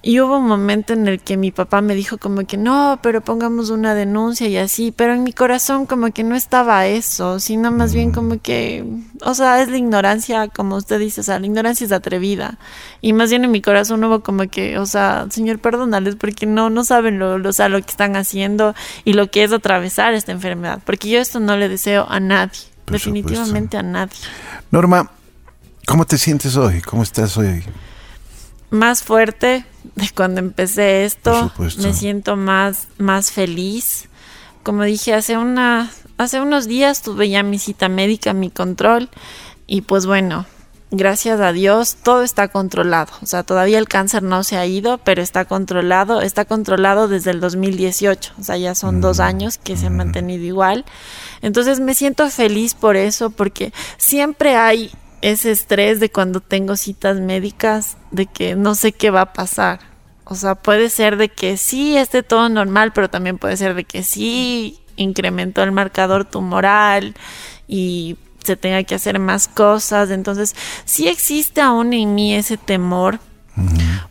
Y 0.00 0.20
hubo 0.20 0.38
un 0.38 0.46
momento 0.46 0.92
en 0.92 1.08
el 1.08 1.18
que 1.20 1.36
mi 1.36 1.50
papá 1.50 1.80
me 1.80 1.96
dijo 1.96 2.18
como 2.18 2.46
que 2.46 2.56
no, 2.56 3.00
pero 3.02 3.20
pongamos 3.20 3.70
una 3.70 3.94
denuncia 3.94 4.46
y 4.46 4.56
así, 4.56 4.92
pero 4.92 5.12
en 5.12 5.24
mi 5.24 5.32
corazón 5.32 5.86
como 5.86 6.12
que 6.12 6.22
no 6.22 6.36
estaba 6.36 6.86
eso, 6.86 7.40
sino 7.40 7.72
más 7.72 7.92
bien 7.94 8.12
como 8.12 8.40
que, 8.40 8.84
o 9.22 9.34
sea, 9.34 9.60
es 9.60 9.68
la 9.68 9.76
ignorancia, 9.76 10.46
como 10.48 10.76
usted 10.76 11.00
dice, 11.00 11.20
o 11.20 11.24
sea, 11.24 11.40
la 11.40 11.46
ignorancia 11.46 11.84
es 11.84 11.90
atrevida. 11.90 12.58
Y 13.00 13.12
más 13.12 13.30
bien 13.30 13.44
en 13.44 13.50
mi 13.50 13.60
corazón 13.60 14.04
hubo 14.04 14.20
como 14.20 14.48
que, 14.48 14.78
o 14.78 14.86
sea, 14.86 15.26
Señor, 15.30 15.58
perdónales 15.58 16.14
porque 16.14 16.46
no, 16.46 16.70
no 16.70 16.84
saben 16.84 17.18
lo, 17.18 17.36
lo, 17.38 17.48
o 17.48 17.52
sea, 17.52 17.68
lo 17.68 17.80
que 17.82 17.90
están 17.90 18.14
haciendo 18.14 18.76
y 19.04 19.14
lo 19.14 19.32
que 19.32 19.42
es 19.42 19.52
atravesar 19.52 20.14
esta 20.14 20.30
enfermedad, 20.30 20.80
porque 20.84 21.08
yo 21.08 21.18
esto 21.18 21.40
no 21.40 21.56
le 21.56 21.68
deseo 21.68 22.06
a 22.08 22.20
nadie, 22.20 22.60
definitivamente 22.86 23.76
a 23.76 23.82
nadie. 23.82 24.16
Norma, 24.70 25.10
¿cómo 25.86 26.06
te 26.06 26.18
sientes 26.18 26.56
hoy? 26.56 26.82
¿Cómo 26.82 27.02
estás 27.02 27.36
hoy? 27.36 27.64
Más 28.70 29.02
fuerte, 29.02 29.64
de 29.94 30.10
cuando 30.14 30.40
empecé 30.40 31.04
esto. 31.04 31.52
Me 31.58 31.94
siento 31.94 32.36
más, 32.36 32.88
más 32.98 33.30
feliz. 33.30 34.08
Como 34.62 34.84
dije, 34.84 35.14
hace, 35.14 35.36
una, 35.38 35.90
hace 36.18 36.40
unos 36.40 36.66
días 36.66 37.02
tuve 37.02 37.28
ya 37.28 37.42
mi 37.42 37.58
cita 37.58 37.88
médica, 37.88 38.32
mi 38.32 38.50
control. 38.50 39.08
Y 39.66 39.82
pues 39.82 40.06
bueno, 40.06 40.46
gracias 40.90 41.40
a 41.40 41.52
Dios, 41.52 41.96
todo 42.02 42.22
está 42.22 42.48
controlado. 42.48 43.12
O 43.22 43.26
sea, 43.26 43.42
todavía 43.42 43.78
el 43.78 43.88
cáncer 43.88 44.22
no 44.22 44.44
se 44.44 44.56
ha 44.56 44.66
ido, 44.66 44.98
pero 44.98 45.22
está 45.22 45.44
controlado. 45.44 46.20
Está 46.20 46.44
controlado 46.44 47.08
desde 47.08 47.30
el 47.30 47.40
2018. 47.40 48.34
O 48.38 48.42
sea, 48.42 48.56
ya 48.56 48.74
son 48.74 49.00
dos 49.00 49.18
mm. 49.18 49.22
años 49.22 49.58
que 49.58 49.76
se 49.76 49.86
ha 49.86 49.90
mm. 49.90 49.96
mantenido 49.96 50.44
igual. 50.44 50.84
Entonces 51.42 51.80
me 51.80 51.94
siento 51.94 52.28
feliz 52.30 52.74
por 52.74 52.96
eso, 52.96 53.30
porque 53.30 53.72
siempre 53.96 54.56
hay 54.56 54.90
ese 55.20 55.50
estrés 55.50 56.00
de 56.00 56.10
cuando 56.10 56.40
tengo 56.40 56.76
citas 56.76 57.20
médicas, 57.20 57.96
de 58.10 58.26
que 58.26 58.54
no 58.54 58.74
sé 58.74 58.92
qué 58.92 59.10
va 59.10 59.22
a 59.22 59.32
pasar. 59.32 59.80
O 60.24 60.34
sea, 60.34 60.54
puede 60.54 60.90
ser 60.90 61.16
de 61.16 61.28
que 61.28 61.56
sí 61.56 61.96
esté 61.96 62.22
todo 62.22 62.48
normal, 62.48 62.92
pero 62.92 63.08
también 63.08 63.38
puede 63.38 63.56
ser 63.56 63.74
de 63.74 63.84
que 63.84 64.02
sí 64.02 64.78
incrementó 64.96 65.62
el 65.62 65.72
marcador 65.72 66.24
tumoral 66.24 67.14
y 67.66 68.16
se 68.44 68.56
tenga 68.56 68.82
que 68.82 68.94
hacer 68.94 69.18
más 69.18 69.48
cosas. 69.48 70.10
Entonces, 70.10 70.54
sí 70.84 71.08
existe 71.08 71.60
aún 71.60 71.92
en 71.92 72.14
mí 72.14 72.34
ese 72.34 72.56
temor, 72.56 73.20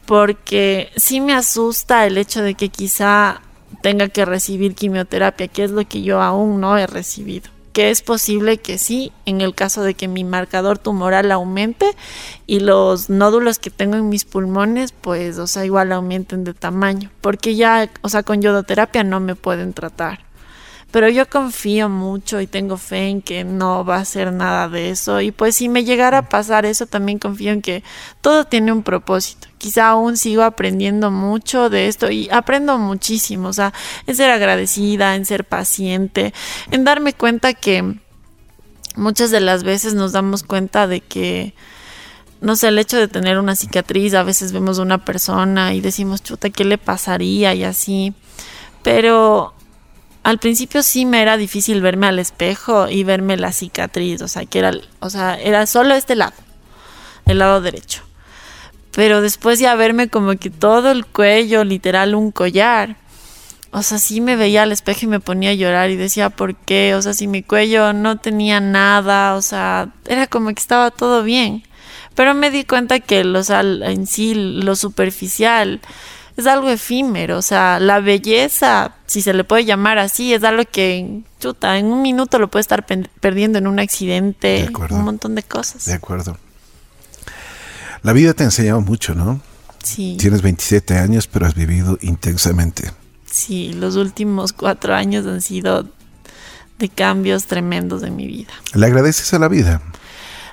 porque 0.05 0.91
sí 0.95 1.21
me 1.21 1.33
asusta 1.33 2.05
el 2.05 2.17
hecho 2.17 2.41
de 2.41 2.55
que 2.55 2.69
quizá 2.69 3.41
tenga 3.81 4.07
que 4.09 4.25
recibir 4.25 4.75
quimioterapia, 4.75 5.47
que 5.47 5.63
es 5.63 5.71
lo 5.71 5.87
que 5.87 6.01
yo 6.01 6.21
aún 6.21 6.59
no 6.59 6.77
he 6.77 6.87
recibido 6.87 7.56
que 7.77 7.91
es 7.91 8.01
posible 8.01 8.57
que 8.57 8.79
sí, 8.79 9.11
en 9.27 9.39
el 9.39 9.53
caso 9.53 9.83
de 9.83 9.93
que 9.93 10.07
mi 10.07 10.23
marcador 10.23 10.79
tumoral 10.79 11.31
aumente 11.31 11.85
y 12.47 12.59
los 12.59 13.11
nódulos 13.11 13.59
que 13.59 13.69
tengo 13.69 13.97
en 13.97 14.09
mis 14.09 14.25
pulmones, 14.25 14.93
pues, 14.93 15.37
o 15.37 15.45
sea, 15.45 15.63
igual 15.63 15.91
aumenten 15.91 16.43
de 16.43 16.55
tamaño, 16.55 17.11
porque 17.21 17.55
ya, 17.55 17.87
o 18.01 18.09
sea, 18.09 18.23
con 18.23 18.41
yodoterapia 18.41 19.03
no 19.03 19.19
me 19.19 19.35
pueden 19.35 19.73
tratar. 19.73 20.26
Pero 20.97 21.09
yo 21.09 21.29
confío 21.29 21.89
mucho 21.89 22.41
y 22.41 22.47
tengo 22.47 22.75
fe 22.75 23.09
en 23.09 23.21
que 23.21 23.43
no 23.43 23.85
va 23.85 23.97
a 23.97 24.03
ser 24.03 24.33
nada 24.33 24.67
de 24.67 24.89
eso. 24.89 25.21
Y 25.21 25.29
pues 25.29 25.55
si 25.55 25.69
me 25.69 25.83
llegara 25.83 26.17
a 26.17 26.27
pasar 26.29 26.65
eso, 26.65 26.87
también 26.87 27.19
confío 27.19 27.51
en 27.51 27.61
que 27.61 27.83
todo 28.21 28.45
tiene 28.45 28.71
un 28.71 28.81
propósito. 28.81 29.47
Quizá 29.59 29.89
aún 29.89 30.17
sigo 30.17 30.41
aprendiendo 30.41 31.11
mucho 31.11 31.69
de 31.69 31.87
esto 31.87 32.09
y 32.09 32.27
aprendo 32.31 32.79
muchísimo. 32.79 33.49
O 33.49 33.53
sea, 33.53 33.75
en 34.07 34.15
ser 34.15 34.31
agradecida, 34.31 35.13
en 35.13 35.27
ser 35.27 35.45
paciente, 35.45 36.33
en 36.71 36.83
darme 36.83 37.13
cuenta 37.13 37.53
que 37.53 37.99
muchas 38.95 39.29
de 39.29 39.39
las 39.39 39.61
veces 39.61 39.93
nos 39.93 40.13
damos 40.13 40.41
cuenta 40.41 40.87
de 40.87 41.01
que 41.01 41.53
no 42.41 42.55
sé, 42.55 42.69
el 42.69 42.79
hecho 42.79 42.97
de 42.97 43.07
tener 43.07 43.37
una 43.37 43.55
cicatriz, 43.55 44.15
a 44.15 44.23
veces 44.23 44.51
vemos 44.51 44.79
a 44.79 44.81
una 44.81 45.05
persona 45.05 45.75
y 45.75 45.79
decimos, 45.79 46.23
chuta, 46.23 46.49
¿qué 46.49 46.65
le 46.65 46.79
pasaría? 46.79 47.53
Y 47.53 47.63
así. 47.63 48.15
Pero 48.81 49.53
al 50.27 50.39
principio 50.39 50.83
sí 50.83 51.05
me 51.05 51.21
era 51.21 51.37
difícil 51.37 51.79
verme 51.79 52.05
al 52.05 52.19
espejo 52.19 52.89
y 52.89 53.05
verme 53.05 53.37
la 53.37 53.53
cicatriz, 53.53 54.21
o 54.21 54.27
sea, 54.27 54.45
que 54.45 54.59
era, 54.59 54.73
o 54.99 55.09
sea, 55.09 55.39
era 55.39 55.65
solo 55.65 55.95
este 55.95 56.17
lado, 56.17 56.33
el 57.27 57.39
lado 57.39 57.61
derecho. 57.61 58.03
Pero 58.91 59.21
después 59.21 59.57
ya 59.57 59.73
verme 59.75 60.09
como 60.09 60.35
que 60.35 60.49
todo 60.49 60.91
el 60.91 61.05
cuello, 61.05 61.63
literal 61.63 62.13
un 62.13 62.31
collar. 62.31 62.97
O 63.71 63.81
sea, 63.83 63.99
sí 63.99 64.19
me 64.19 64.35
veía 64.35 64.63
al 64.63 64.73
espejo 64.73 64.99
y 65.03 65.07
me 65.07 65.21
ponía 65.21 65.51
a 65.51 65.53
llorar 65.53 65.91
y 65.91 65.95
decía, 65.95 66.29
¿por 66.29 66.55
qué? 66.55 66.93
O 66.95 67.01
sea, 67.01 67.13
si 67.13 67.25
mi 67.25 67.41
cuello 67.41 67.93
no 67.93 68.17
tenía 68.17 68.59
nada, 68.59 69.33
o 69.35 69.41
sea, 69.41 69.93
era 70.07 70.27
como 70.27 70.49
que 70.49 70.59
estaba 70.59 70.91
todo 70.91 71.23
bien. 71.23 71.63
Pero 72.15 72.33
me 72.33 72.51
di 72.51 72.65
cuenta 72.65 72.99
que 72.99 73.23
sea, 73.43 73.61
en 73.61 74.05
sí 74.05 74.33
lo 74.35 74.75
superficial 74.75 75.79
es 76.37 76.45
algo 76.45 76.69
efímero, 76.69 77.39
o 77.39 77.41
sea, 77.41 77.79
la 77.79 77.99
belleza, 77.99 78.93
si 79.07 79.23
se 79.23 79.33
le 79.33 79.43
puede 79.43 79.65
llamar 79.65 79.97
así, 79.97 80.35
es 80.35 80.43
algo 80.43 80.63
que, 80.71 81.23
chuta, 81.39 81.79
en 81.79 81.87
un 81.87 82.03
minuto 82.03 82.37
lo 82.37 82.47
puede 82.47 82.61
estar 82.61 82.85
perdiendo 82.85 83.57
en 83.57 83.65
un 83.65 83.79
accidente, 83.79 84.69
un 84.91 85.03
montón 85.03 85.33
de 85.33 85.41
cosas. 85.41 85.85
De 85.85 85.93
acuerdo. 85.93 86.37
La 88.03 88.13
vida 88.13 88.35
te 88.35 88.43
ha 88.43 88.45
enseñado 88.45 88.81
mucho, 88.81 89.15
¿no? 89.15 89.41
Sí. 89.83 90.15
Tienes 90.19 90.43
27 90.43 90.99
años, 90.99 91.27
pero 91.27 91.47
has 91.47 91.55
vivido 91.55 91.97
intensamente. 92.01 92.91
Sí, 93.25 93.73
los 93.73 93.95
últimos 93.95 94.53
cuatro 94.53 94.93
años 94.93 95.25
han 95.25 95.41
sido 95.41 95.87
de 96.77 96.89
cambios 96.89 97.45
tremendos 97.45 98.03
en 98.03 98.15
mi 98.15 98.27
vida. 98.27 98.53
¿Le 98.75 98.85
agradeces 98.85 99.33
a 99.33 99.39
la 99.39 99.47
vida? 99.47 99.81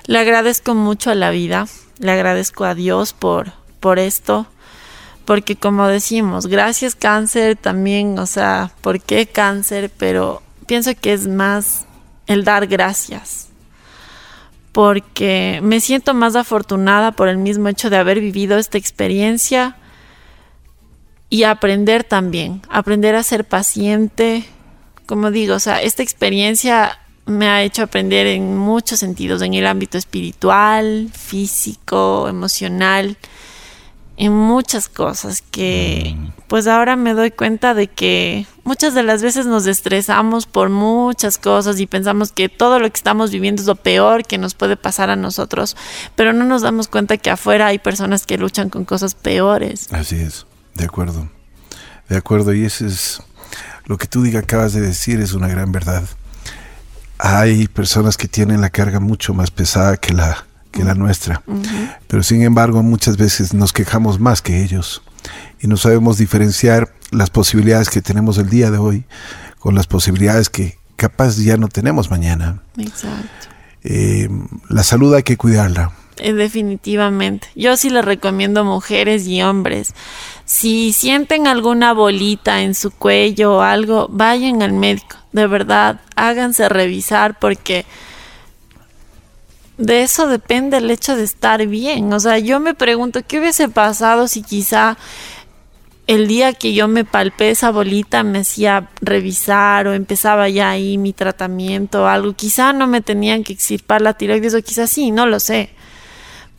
Le 0.07 0.17
agradezco 0.17 0.73
mucho 0.73 1.11
a 1.11 1.15
la 1.15 1.29
vida, 1.29 1.67
le 1.99 2.11
agradezco 2.11 2.65
a 2.65 2.73
Dios 2.73 3.13
por, 3.13 3.53
por 3.79 3.99
esto, 3.99 4.47
porque 5.25 5.55
como 5.55 5.87
decimos, 5.87 6.47
gracias 6.47 6.95
cáncer 6.95 7.57
también, 7.57 8.17
o 8.19 8.27
sea, 8.27 8.71
¿por 8.81 9.01
qué 9.01 9.25
cáncer? 9.25 9.91
Pero 9.97 10.41
pienso 10.67 10.91
que 10.95 11.13
es 11.13 11.27
más 11.27 11.85
el 12.27 12.43
dar 12.43 12.67
gracias, 12.67 13.49
porque 14.71 15.59
me 15.63 15.79
siento 15.79 16.13
más 16.13 16.35
afortunada 16.35 17.11
por 17.11 17.27
el 17.27 17.37
mismo 17.37 17.67
hecho 17.69 17.89
de 17.89 17.97
haber 17.97 18.19
vivido 18.19 18.57
esta 18.57 18.77
experiencia 18.77 19.75
y 21.29 21.43
aprender 21.43 22.03
también, 22.03 22.61
aprender 22.69 23.15
a 23.15 23.23
ser 23.23 23.45
paciente. 23.45 24.45
Como 25.07 25.31
digo, 25.31 25.55
o 25.55 25.59
sea, 25.59 25.81
esta 25.81 26.03
experiencia 26.03 26.99
me 27.25 27.47
ha 27.47 27.63
hecho 27.63 27.83
aprender 27.83 28.27
en 28.27 28.57
muchos 28.57 28.99
sentidos, 28.99 29.41
en 29.41 29.55
el 29.55 29.65
ámbito 29.65 29.97
espiritual, 29.97 31.09
físico, 31.13 32.27
emocional, 32.27 33.17
en 34.17 34.33
muchas 34.33 34.87
cosas 34.87 35.41
que 35.41 36.15
mm. 36.17 36.31
pues 36.47 36.67
ahora 36.67 36.95
me 36.95 37.13
doy 37.13 37.31
cuenta 37.31 37.73
de 37.73 37.87
que 37.87 38.45
muchas 38.63 38.93
de 38.93 39.03
las 39.03 39.21
veces 39.21 39.45
nos 39.45 39.67
estresamos 39.67 40.45
por 40.45 40.69
muchas 40.69 41.37
cosas 41.37 41.79
y 41.79 41.87
pensamos 41.87 42.31
que 42.31 42.47
todo 42.49 42.79
lo 42.79 42.89
que 42.89 42.97
estamos 42.97 43.31
viviendo 43.31 43.61
es 43.61 43.67
lo 43.67 43.75
peor 43.75 44.25
que 44.25 44.37
nos 44.37 44.53
puede 44.53 44.77
pasar 44.77 45.09
a 45.09 45.15
nosotros, 45.15 45.75
pero 46.15 46.33
no 46.33 46.45
nos 46.45 46.61
damos 46.61 46.87
cuenta 46.87 47.17
que 47.17 47.29
afuera 47.29 47.67
hay 47.67 47.79
personas 47.79 48.25
que 48.25 48.37
luchan 48.37 48.69
con 48.69 48.85
cosas 48.85 49.15
peores. 49.15 49.91
Así 49.91 50.15
es, 50.15 50.45
de 50.75 50.85
acuerdo, 50.85 51.29
de 52.09 52.17
acuerdo, 52.17 52.53
y 52.53 52.65
eso 52.65 52.85
es 52.85 53.21
lo 53.85 53.97
que 53.97 54.07
tú 54.07 54.23
diga, 54.23 54.39
acabas 54.39 54.73
de 54.73 54.81
decir, 54.81 55.19
es 55.19 55.33
una 55.33 55.47
gran 55.47 55.71
verdad 55.71 56.03
hay 57.17 57.67
personas 57.67 58.17
que 58.17 58.27
tienen 58.27 58.61
la 58.61 58.69
carga 58.69 58.99
mucho 58.99 59.33
más 59.33 59.51
pesada 59.51 59.97
que 59.97 60.13
la, 60.13 60.44
que 60.75 60.83
la 60.83 60.93
nuestra. 60.93 61.41
Pero 62.07 62.21
sin 62.21 62.43
embargo, 62.43 62.83
muchas 62.83 63.17
veces 63.17 63.53
nos 63.53 63.73
quejamos 63.73 64.19
más 64.19 64.41
que 64.41 64.63
ellos 64.63 65.01
y 65.59 65.67
no 65.67 65.77
sabemos 65.77 66.17
diferenciar 66.17 66.93
las 67.11 67.29
posibilidades 67.29 67.89
que 67.89 68.01
tenemos 68.01 68.37
el 68.37 68.49
día 68.49 68.69
de 68.69 68.77
hoy 68.77 69.05
con 69.59 69.73
las 69.73 69.87
posibilidades 69.87 70.49
que 70.49 70.77
capaz 70.95 71.37
ya 71.37 71.57
no 71.57 71.67
tenemos 71.69 72.11
mañana. 72.11 72.61
Exacto. 72.77 73.47
Eh, 73.83 74.29
la 74.69 74.83
salud 74.83 75.13
hay 75.15 75.23
que 75.23 75.37
cuidarla. 75.37 75.91
Eh, 76.17 76.33
definitivamente. 76.33 77.47
Yo 77.55 77.75
sí 77.77 77.89
les 77.89 78.05
recomiendo 78.05 78.63
mujeres 78.63 79.27
y 79.27 79.41
hombres. 79.41 79.93
Si 80.45 80.93
sienten 80.93 81.47
alguna 81.47 81.93
bolita 81.93 82.61
en 82.61 82.75
su 82.75 82.91
cuello 82.91 83.57
o 83.57 83.61
algo, 83.61 84.07
vayan 84.09 84.61
al 84.61 84.73
médico 84.73 85.17
de 85.35 85.47
verdad, 85.47 85.99
háganse 86.15 86.69
revisar 86.69 87.37
porque 87.37 87.85
de 89.77 90.03
eso 90.03 90.27
depende 90.27 90.77
el 90.77 90.89
hecho 90.89 91.15
de 91.15 91.23
estar 91.23 91.65
bien. 91.67 92.11
O 92.13 92.19
sea, 92.19 92.39
yo 92.39 92.59
me 92.59 92.73
pregunto, 92.73 93.21
¿qué 93.27 93.39
hubiese 93.39 93.69
pasado 93.69 94.27
si 94.27 94.41
quizá 94.41 94.97
el 96.07 96.27
día 96.27 96.53
que 96.53 96.73
yo 96.73 96.87
me 96.87 97.03
palpé 97.03 97.49
esa 97.49 97.71
bolita 97.71 98.23
me 98.23 98.39
hacía 98.39 98.89
revisar 99.01 99.87
o 99.87 99.93
empezaba 99.93 100.47
ya 100.49 100.69
ahí 100.69 100.97
mi 100.97 101.13
tratamiento 101.13 102.03
o 102.03 102.07
algo? 102.07 102.33
Quizá 102.33 102.73
no 102.73 102.87
me 102.87 103.01
tenían 103.01 103.43
que 103.43 103.53
extirpar 103.53 104.01
la 104.01 104.13
tiroides 104.13 104.53
o 104.53 104.61
quizá 104.61 104.87
sí, 104.87 105.11
no 105.11 105.25
lo 105.25 105.39
sé. 105.39 105.69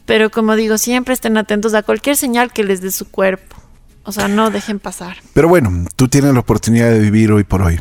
Pero 0.05 0.31
como 0.31 0.55
digo, 0.55 0.79
siempre 0.79 1.15
estén 1.15 1.37
atentos 1.37 1.75
a 1.75 1.83
cualquier 1.83 2.17
señal 2.17 2.53
que 2.53 2.65
les 2.65 2.81
dé 2.81 2.91
su 2.91 3.11
cuerpo. 3.11 3.57
O 4.05 4.13
sea, 4.13 4.29
no 4.29 4.51
dejen 4.51 4.79
pasar. 4.79 5.17
Pero 5.33 5.49
bueno, 5.49 5.87
tú 5.97 6.07
tienes 6.07 6.33
la 6.33 6.41
oportunidad 6.41 6.91
de 6.91 7.01
vivir 7.01 7.33
hoy 7.33 7.43
por 7.43 7.63
hoy. 7.63 7.81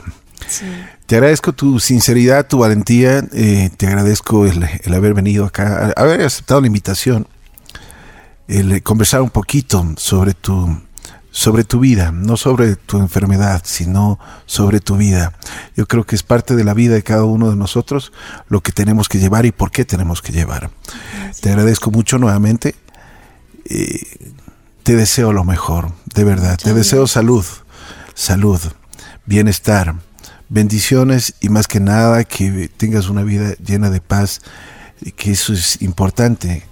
Te 1.05 1.17
agradezco 1.17 1.53
tu 1.53 1.79
sinceridad, 1.79 2.47
tu 2.47 2.57
valentía, 2.57 3.23
eh, 3.31 3.69
te 3.77 3.85
agradezco 3.85 4.47
el, 4.47 4.67
haber 4.91 5.13
venido 5.13 5.45
acá, 5.45 5.93
haber 5.95 6.21
aceptado 6.21 6.61
la 6.61 6.67
invitación, 6.67 7.27
el 8.47 8.81
conversar 8.81 9.21
un 9.21 9.29
poquito 9.29 9.85
sobre 9.97 10.33
tu, 10.33 10.81
sobre 11.29 11.63
tu 11.63 11.79
vida, 11.79 12.11
no 12.11 12.37
sobre 12.37 12.75
tu 12.75 12.97
enfermedad, 12.97 13.61
sino 13.65 14.17
sobre 14.47 14.79
tu 14.79 14.97
vida. 14.97 15.33
Yo 15.75 15.85
creo 15.85 16.05
que 16.05 16.15
es 16.15 16.23
parte 16.23 16.55
de 16.55 16.63
la 16.63 16.73
vida 16.73 16.95
de 16.95 17.03
cada 17.03 17.25
uno 17.25 17.51
de 17.51 17.55
nosotros 17.55 18.11
lo 18.47 18.61
que 18.61 18.71
tenemos 18.71 19.07
que 19.07 19.19
llevar 19.19 19.45
y 19.45 19.51
por 19.51 19.69
qué 19.69 19.85
tenemos 19.85 20.23
que 20.23 20.31
llevar. 20.31 20.71
Te 21.39 21.49
agradezco 21.49 21.91
mucho 21.91 22.17
nuevamente. 22.17 22.73
Eh, 23.65 24.31
te 24.81 24.95
deseo 24.95 25.33
lo 25.33 25.43
mejor, 25.43 25.91
de 26.15 26.23
verdad. 26.23 26.57
te 26.57 26.73
deseo 26.73 27.05
salud, 27.05 27.45
salud, 28.15 28.59
bienestar 29.27 29.95
bendiciones 30.49 31.36
y 31.41 31.49
más 31.49 31.67
que 31.67 31.79
nada 31.79 32.23
que 32.23 32.69
tengas 32.77 33.10
una 33.10 33.23
vida 33.23 33.55
llena 33.65 33.89
de 33.89 34.01
paz, 34.01 34.41
que 35.15 35.31
eso 35.31 35.53
es 35.53 35.81
importante, 35.81 36.63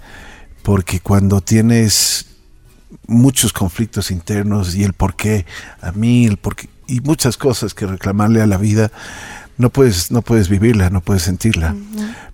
porque 0.62 1.00
cuando 1.00 1.40
tienes 1.40 2.26
muchos 3.06 3.52
conflictos 3.52 4.10
internos 4.10 4.74
y 4.74 4.84
el 4.84 4.92
por 4.92 5.16
qué 5.16 5.46
a 5.80 5.92
mí, 5.92 6.26
el 6.26 6.36
por 6.36 6.56
qué, 6.56 6.68
y 6.86 7.00
muchas 7.00 7.36
cosas 7.36 7.74
que 7.74 7.86
reclamarle 7.86 8.40
a 8.42 8.46
la 8.46 8.56
vida, 8.56 8.90
no 9.56 9.70
puedes, 9.70 10.10
no 10.10 10.22
puedes 10.22 10.48
vivirla, 10.48 10.90
no 10.90 11.00
puedes 11.00 11.22
sentirla. 11.22 11.74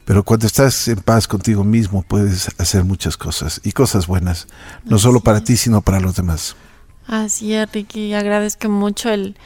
Pero 0.05 0.25
cuando 0.25 0.47
estás 0.47 0.89
en 0.89 0.97
paz 0.97 1.29
contigo 1.29 1.65
mismo, 1.65 2.03
puedes 2.03 2.49
hacer 2.59 2.85
muchas 2.85 3.17
cosas 3.17 3.61
y 3.63 3.73
cosas 3.73 4.07
buenas, 4.07 4.49
no 4.85 4.99
solo 4.99 5.21
para 5.21 5.43
ti, 5.45 5.57
sino 5.57 5.83
para 5.83 6.01
los 6.01 6.17
demás. 6.17 6.57
Así 7.07 7.53
es, 7.55 7.71
Ricky, 7.73 8.15
agradezco 8.15 8.69
mucho 8.69 9.11
el, 9.11 9.37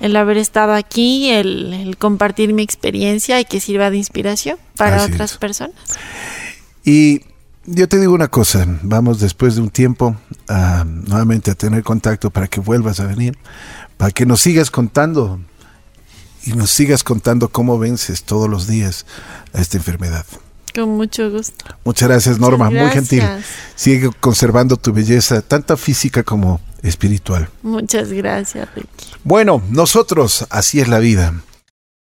el 0.00 0.16
haber 0.16 0.38
estado 0.38 0.72
aquí, 0.72 1.30
el, 1.30 1.96
compartir 1.98 2.52
mi 2.52 2.62
experiencia 2.62 3.38
y 3.40 3.44
que 3.44 3.60
sirva 3.60 3.90
de 3.90 3.98
inspiración 3.98 4.58
para 4.76 5.04
otras 5.04 5.36
personas. 5.36 5.74
Y 6.84 7.22
yo 7.66 7.88
te 7.88 7.98
digo 7.98 8.14
una 8.14 8.28
cosa, 8.28 8.66
vamos 8.82 9.20
después 9.20 9.54
de 9.54 9.60
un 9.60 9.70
tiempo 9.70 10.16
a, 10.48 10.84
nuevamente 10.84 11.50
a 11.50 11.54
tener 11.54 11.82
contacto 11.82 12.30
para 12.30 12.48
que 12.48 12.60
vuelvas 12.60 13.00
a 13.00 13.06
venir, 13.06 13.36
para 13.96 14.10
que 14.10 14.24
nos 14.24 14.40
sigas 14.40 14.70
contando 14.70 15.38
y 16.44 16.54
nos 16.54 16.70
sigas 16.70 17.04
contando 17.04 17.48
cómo 17.50 17.78
vences 17.78 18.24
todos 18.24 18.48
los 18.48 18.66
días 18.66 19.04
a 19.52 19.60
esta 19.60 19.76
enfermedad. 19.76 20.24
Con 20.74 20.90
mucho 20.90 21.30
gusto. 21.30 21.64
Muchas 21.84 22.08
gracias, 22.08 22.38
Norma, 22.38 22.70
muy 22.70 22.90
gentil. 22.90 23.22
Sigue 23.74 24.10
conservando 24.20 24.76
tu 24.76 24.92
belleza, 24.92 25.42
tanto 25.42 25.76
física 25.76 26.22
como 26.22 26.60
espiritual. 26.82 27.48
Muchas 27.62 28.12
gracias, 28.12 28.68
Ricky. 28.74 29.06
Bueno, 29.24 29.62
nosotros, 29.70 30.46
así 30.50 30.80
es 30.80 30.88
la 30.88 30.98
vida. 30.98 31.34